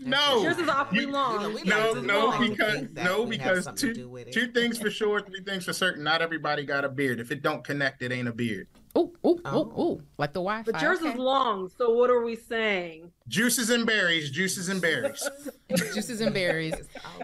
[0.00, 0.42] No.
[0.42, 1.52] Yours is awfully long.
[1.54, 4.32] we No, like no, think because no, because two do with it.
[4.32, 6.02] two things for sure, three things for certain.
[6.02, 7.20] Not everybody got a beard.
[7.20, 8.68] If it don't connect, it ain't a beard.
[8.96, 9.72] Ooh, ooh, ooh, Oh.
[9.78, 10.02] ooh.
[10.16, 10.70] Like the Wi-Fi.
[10.70, 11.10] But yours okay.
[11.10, 11.68] is long.
[11.76, 13.12] So what are we saying?
[13.28, 15.28] Juices and berries, juices and berries.
[15.76, 16.74] juices and berries.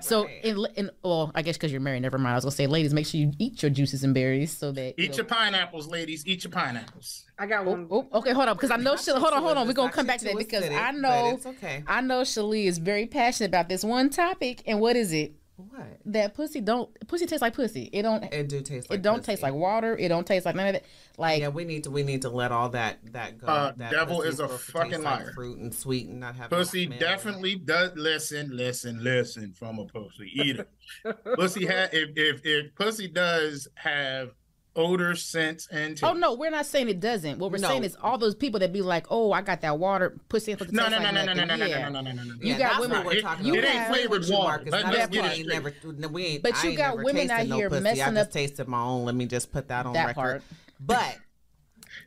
[0.01, 0.45] So, right.
[0.45, 2.33] in, in well, I guess because you're married, never mind.
[2.33, 4.99] I was gonna say, ladies, make sure you eat your juices and berries so that.
[4.99, 6.27] you Eat your pineapples, ladies.
[6.27, 7.25] Eat your pineapples.
[7.39, 7.89] I got oh, one.
[7.91, 8.95] Oh, oh, okay, hold on, because I know.
[8.95, 9.67] Not hold on, hold on.
[9.67, 11.83] We're gonna come back to that because I know, it's okay.
[11.87, 14.63] I know, Shalee is very passionate about this one topic.
[14.67, 15.35] And what is it?
[15.57, 16.01] What?
[16.07, 17.89] That pussy don't pussy tastes like pussy.
[17.93, 18.25] It don't.
[18.25, 19.27] It do taste like it don't pussy.
[19.27, 19.97] taste like water.
[19.97, 20.85] It don't taste like none of it.
[21.17, 23.47] Like Yeah, we need to we need to let all that that go.
[23.47, 25.33] Uh, that devil is a fucking taste like liar.
[25.33, 30.31] fruit and sweet and not have Pussy definitely does listen, listen, listen from a pussy
[30.35, 30.67] eater.
[31.37, 34.31] pussy ha- if if if pussy does have
[34.77, 36.05] odor, scents, and taste.
[36.05, 37.39] Oh no, we're not saying it doesn't.
[37.39, 37.69] What we're No.
[37.69, 40.59] saying is all those people that be like, "Oh, I got that water pussy ain't
[40.61, 41.89] supposed to No, taste no, no, like no, no, no, nothing." no, no, Yeah.
[41.89, 42.35] no, no, no, no, no.
[42.35, 43.65] You Yeah, got that's women- What we're it- talking you about.
[43.65, 44.49] have- I it ain't agree with flavored you, water.
[44.49, 44.73] Marcus.
[44.73, 45.99] Let's Not just that get it we ain't straight.
[46.01, 46.13] never.
[46.13, 46.43] We ain't.
[46.43, 47.83] But I you ain't got never women tasted out no here pussy.
[47.83, 49.05] messing I up- just tasted my own.
[49.05, 50.15] Let me just put that on That record.
[50.15, 50.43] part.
[50.81, 51.17] But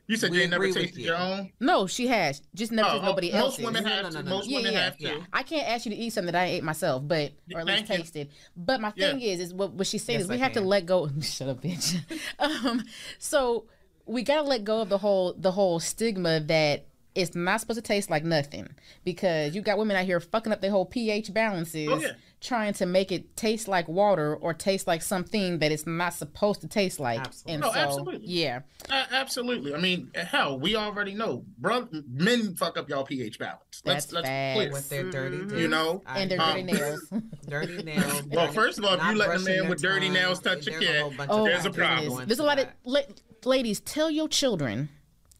[0.08, 1.04] You said We you ain't never tasted you.
[1.04, 1.52] your own.
[1.60, 2.40] No, she has.
[2.54, 4.14] Just never Oh, tasted oh, nobody most women have no, to.
[4.16, 4.56] no, no, Most no.
[4.56, 5.10] women yeah, have yeah.
[5.10, 5.26] to.
[5.32, 7.84] I can't ask you to eat something that I ate myself, but or at least
[7.86, 7.96] Thank you.
[7.98, 8.28] tasted.
[8.56, 9.10] But my Yeah.
[9.12, 11.08] thing is, is what, what she's saying Yes, is we I have to let go.
[11.20, 12.00] Shut up, bitch.
[12.38, 12.82] um,
[13.18, 13.66] so
[14.06, 17.82] we gotta let go of the whole the whole stigma that it's not supposed to
[17.82, 18.68] taste like nothing
[19.04, 21.88] because you got women out here fucking up their whole pH balances.
[21.90, 22.12] Oh, yeah.
[22.40, 26.60] Trying to make it taste like water or taste like something that it's not supposed
[26.60, 27.52] to taste like, Absolutely.
[27.54, 28.26] and No, so absolutely.
[28.28, 29.74] yeah, Uh, absolutely.
[29.74, 31.88] I mean, hell, we already know, bro.
[32.08, 33.82] Men fuck up y'all pH balance.
[33.84, 34.54] Let's That's let's be facts.
[34.56, 34.70] clear.
[34.72, 35.58] with their dirty, Mhm.
[35.58, 36.62] You know, I and their agree.
[36.62, 37.10] dirty Um, nails.
[37.48, 38.22] dirty nails.
[38.30, 40.78] Well, first of all, if you let a man with dirty tongue, nails touch your
[40.78, 42.28] there's cat, whole bunch Oh, of there's a problem.
[42.28, 43.00] There's a lot of la-
[43.44, 43.80] ladies.
[43.80, 44.90] Tell your children,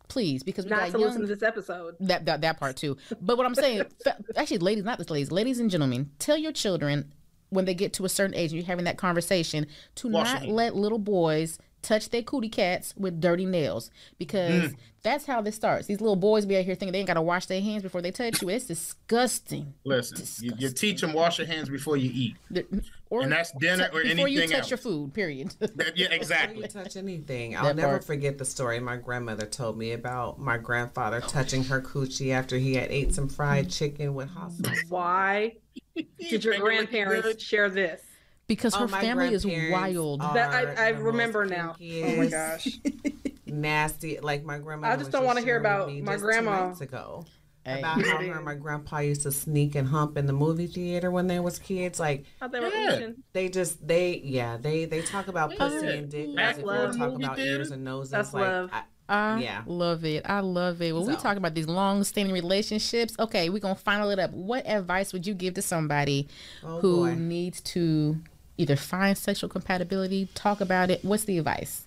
[0.08, 1.08] please, because we Not got to young.
[1.08, 1.96] listen to this episode.
[2.00, 2.96] that, that that part too.
[3.20, 3.82] But what I'm saying,
[4.36, 7.12] actually, ladies, not just ladies, ladies and gentlemen, tell your children
[7.50, 10.46] when they get to a certain age and you're having that conversation to Wash not
[10.46, 14.76] let little boys touch their cootie cats with dirty nails because mm.
[15.02, 15.86] that's how this starts.
[15.86, 18.02] These little boys be out here thinking they ain't got to wash their hands before
[18.02, 18.48] they touch you.
[18.48, 19.74] It's disgusting.
[19.84, 22.36] Listen, you, you teach them wash your hands before you eat.
[22.50, 22.66] The-
[23.10, 24.16] Or And that's dinner or anything.
[24.16, 24.70] before you touch else.
[24.70, 25.14] your food.
[25.14, 25.54] Period.
[25.60, 26.62] That- yeah, Before exactly.
[26.62, 27.56] you touch anything.
[27.56, 28.04] I'll That never part.
[28.04, 31.28] forget the story my grandmother told me about my grandfather oh.
[31.28, 33.78] touching her coochie after he had ate some fried mm.
[33.78, 34.76] chicken with hot sauce.
[34.88, 35.56] Why
[36.18, 38.02] did your grandparents share this?
[38.48, 40.20] Because her Oh, my family is wild.
[40.20, 41.76] That I- I remember now.
[41.80, 42.68] kinkiest, Oh my gosh.
[43.46, 44.18] nasty.
[44.20, 44.92] Like my grandmother.
[44.92, 46.66] I just don't wanna hear about my just two grandma.
[46.68, 47.24] nights ago.
[47.64, 47.80] Hey.
[47.80, 51.10] About how her and my grandpa used to sneak and hump in the movie theater
[51.10, 52.00] when they was kids.
[52.00, 53.08] Like How they were Yeah.
[53.34, 56.34] they just they yeah they they talk about pussy and dick.
[56.34, 56.92] That's as if love.
[56.94, 57.50] we talk Movie about theater.
[57.58, 58.10] ears and noses.
[58.10, 58.70] That's like love.
[58.72, 59.62] I, I Yeah.
[59.66, 60.22] love it.
[60.26, 60.94] I love it.
[60.94, 64.30] When we talk about these long standing relationships, okay, we're gonna final it up.
[64.32, 66.28] What advice would you give to somebody
[66.64, 67.14] oh who boy.
[67.16, 68.18] needs to
[68.58, 71.04] either find sexual compatibility, talk about it?
[71.04, 71.84] What's the advice?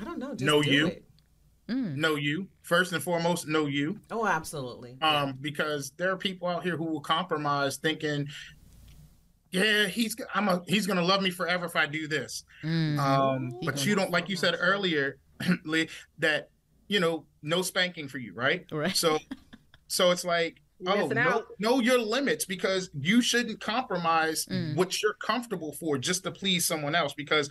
[0.00, 0.30] I don't know.
[0.32, 0.86] Just Know do you.
[0.88, 1.04] it.
[1.68, 1.96] Mm.
[1.96, 3.48] Know you first and foremost.
[3.48, 3.98] Know you.
[4.10, 4.96] Oh, absolutely.
[5.00, 8.28] um, because there are people out here who will compromise, thinking,
[9.50, 12.98] "Yeah, he's I'm a he's gonna love me forever if I do this." Mm.
[12.98, 15.16] Um, He but you don't, like you said earlier,
[15.64, 16.50] Leigh, that
[16.88, 18.66] you know, no spanking for you, right?
[18.70, 18.94] right.
[18.94, 19.18] So,
[19.88, 20.60] so it's like.
[20.80, 24.74] You're Oh, know, know your limits because you shouldn't compromise Mm.
[24.76, 27.14] what you're comfortable for just to please someone else.
[27.14, 27.48] Because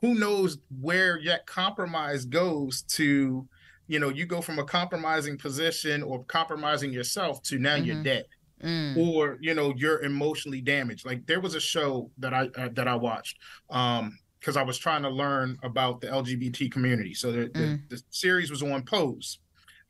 [0.00, 3.46] who knows where that compromise goes to,
[3.86, 8.04] you know, you go from a compromising position or compromising yourself to now you're Mhm.
[8.04, 8.24] dead
[8.62, 8.96] Mm.
[8.96, 12.86] or you know you're emotionally damaged like there was a show that i uh, that
[12.88, 13.36] i watched
[13.68, 17.88] um because i was trying to learn about the lgbt community so the, the, Mm.
[17.90, 19.38] the series was on pose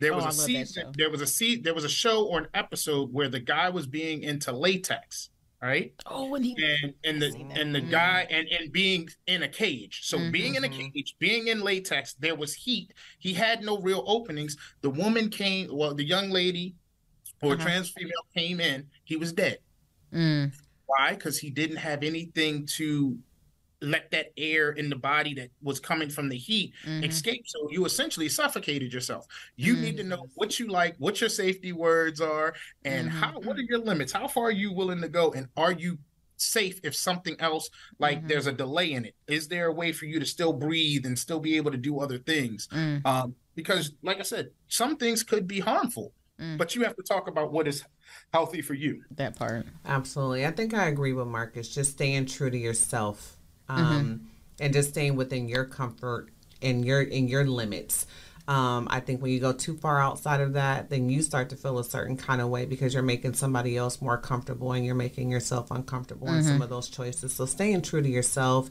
[0.00, 2.24] there Oh, was I a love season there was a se- there was a show
[2.26, 5.30] or an episode where the guy was being into latex
[5.62, 6.54] right Oh, and he.
[6.82, 7.28] and and the
[7.60, 7.90] and the Mm.
[7.90, 10.92] guy and and being in a cage so being in a Mhm.
[10.92, 15.74] cage being in latex there was heat he had no real openings the woman came
[15.74, 16.74] well the young lady
[17.42, 17.62] or Uh-huh.
[17.64, 19.58] trans female came in he was dead
[20.12, 20.52] Mm.
[20.86, 23.18] why because he didn't have anything to
[23.84, 27.04] let that air in the body that was coming from the heat Mhm.
[27.08, 29.26] escape so you essentially suffocated yourself
[29.56, 29.80] you Mm.
[29.80, 32.54] need to know what you like what your safety words are
[32.84, 33.12] and Mhm.
[33.12, 35.98] how what are your limits how far are you willing to go and are you
[36.36, 38.28] safe if something else like Mhm.
[38.28, 41.18] there's a delay in it is there a way for you to still breathe and
[41.18, 43.04] still be able to do other things Mm.
[43.06, 46.58] um because like i said some things could be harmful Mm.
[46.58, 47.84] but you have to talk about what is
[48.32, 49.02] healthy for you.
[49.12, 49.66] That part.
[49.84, 50.44] Absolutely.
[50.44, 51.72] I think I agree with Marcus.
[51.72, 53.38] Just staying true to yourself.
[53.68, 54.24] Um, Mm-hmm.
[54.60, 56.28] and just staying within your comfort
[56.62, 58.06] and your in your limits.
[58.46, 61.56] Um, I think when you go too far outside of that, then you start to
[61.56, 64.94] feel a certain kind of way because you're making somebody else more comfortable and you're
[64.94, 66.48] making yourself uncomfortable in Mm-hmm.
[66.48, 67.32] some of those choices.
[67.32, 68.70] So staying true to yourself,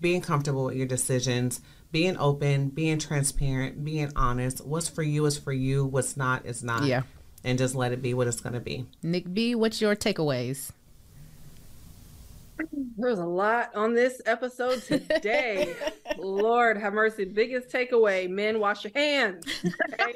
[0.00, 1.60] being comfortable with your decisions,
[1.90, 4.64] being open, being transparent, being honest.
[4.64, 5.84] What's for you is for you.
[5.84, 6.84] What's not is not.
[6.84, 7.02] Yeah.
[7.42, 8.86] And just let it be what it's going to be.
[9.02, 10.70] Nik B, what's your takeaways?
[12.96, 15.74] There's a lot on this episode today.
[16.18, 17.24] Lord have mercy.
[17.24, 19.44] Biggest takeaway men, wash your hands.
[19.94, 20.14] Okay?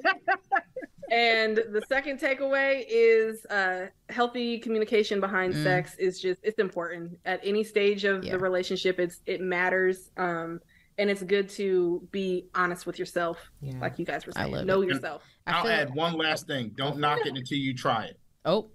[1.11, 5.63] and the second takeaway is uh, healthy communication behind Mm.
[5.63, 8.33] sex is just it's important at any stage of Yeah.
[8.33, 10.61] the relationship it's it matters um
[10.97, 13.79] and it's good to be honest with yourself Yeah.
[13.81, 14.89] like you guys were I saying love know it.
[14.89, 16.73] yourself I I'll feel add one last thing.
[16.75, 18.19] Don't knock it until you try it.
[18.47, 18.71] Oh,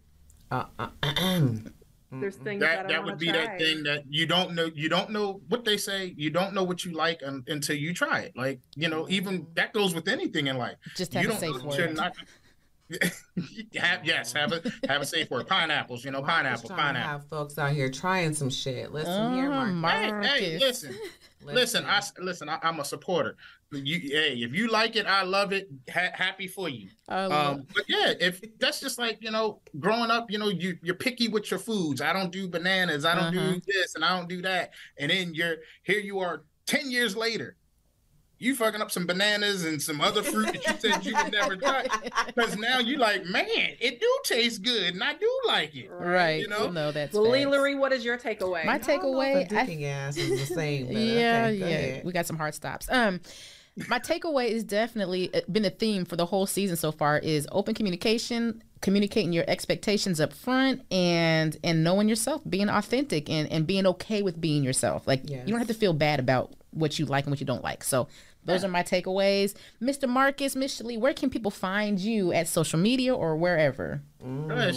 [0.51, 0.89] Uh, uh,
[2.11, 3.45] there's things That that, that would be try.
[3.45, 4.69] that thing that you don't know.
[4.73, 6.13] You don't know what they say.
[6.17, 8.33] You don't know what you like un, until you try it.
[8.35, 10.77] Like you know, even that goes with anything in life.
[10.95, 11.95] just you have a don't safe know that you're word.
[11.97, 12.13] not.
[13.75, 15.47] have, yes, have a have a safe word.
[15.47, 17.01] Pineapples, you know, pineapple, pineapple.
[17.11, 18.91] Have folks out here trying some shit.
[18.91, 20.11] Listen here, Uh, Marcus.
[20.11, 20.95] Mar- Hey, hey, listen,
[21.43, 21.85] listen.
[21.85, 22.49] I listen.
[22.49, 23.35] I, I'm a supporter.
[23.71, 25.69] You, hey, if you like it, I love it.
[25.93, 26.89] Ha- happy for you.
[27.07, 30.95] Um, but yeah, if that's just like you know, growing up, you know, you you're
[30.95, 32.01] picky with your foods.
[32.01, 33.05] I don't do bananas.
[33.05, 33.53] I don't Uh-huh.
[33.53, 34.71] do this, and I don't do that.
[34.97, 35.99] And then you're here.
[35.99, 37.55] You are ten years later.
[38.39, 41.55] You fucking up some bananas and some other fruit that you said you would never
[41.57, 41.87] touch.
[42.27, 45.89] Because now you're like, man, it do taste good, and I do like it.
[45.91, 46.41] right.
[46.41, 46.69] you know?
[46.69, 47.75] no, that's well, facts.
[47.79, 50.47] What is your takeaway My I don't know takeaway, if the I- dicking ass is
[50.47, 50.87] the same.
[50.89, 51.65] Yeah, okay, yeah.
[51.65, 52.05] ahead.
[52.05, 52.87] We got some hard stops.
[52.89, 53.19] Um,
[53.87, 57.47] my takeaway is definitely uh, been a theme for the whole season so far is
[57.51, 63.65] open communication, communicating your expectations up front, and and knowing yourself, being authentic, and and
[63.67, 65.07] being okay with being yourself.
[65.07, 67.63] Like you don't have to feel bad about what you like and what you don't
[67.63, 67.83] like.
[67.83, 68.07] So.
[68.49, 69.53] Those are my takeaways.
[69.81, 70.09] Mr.
[70.09, 74.01] Marcus, Miss Shalee, where can people find you at social media or wherever?
[74.21, 74.75] Go ahead,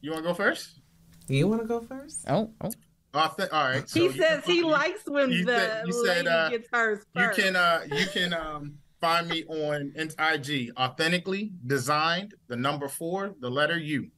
[0.00, 0.80] You want to go first?
[1.28, 2.24] You want to go first?
[2.26, 2.70] Oh, oh.
[3.12, 3.88] Auth- all right.
[3.88, 6.68] so he says he you- likes when you the said- you lady said, uh, gets
[6.72, 12.54] hers you can uh you can um find me on in- IG authentically designed the
[12.54, 14.08] number four the letter U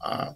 [0.00, 0.32] uh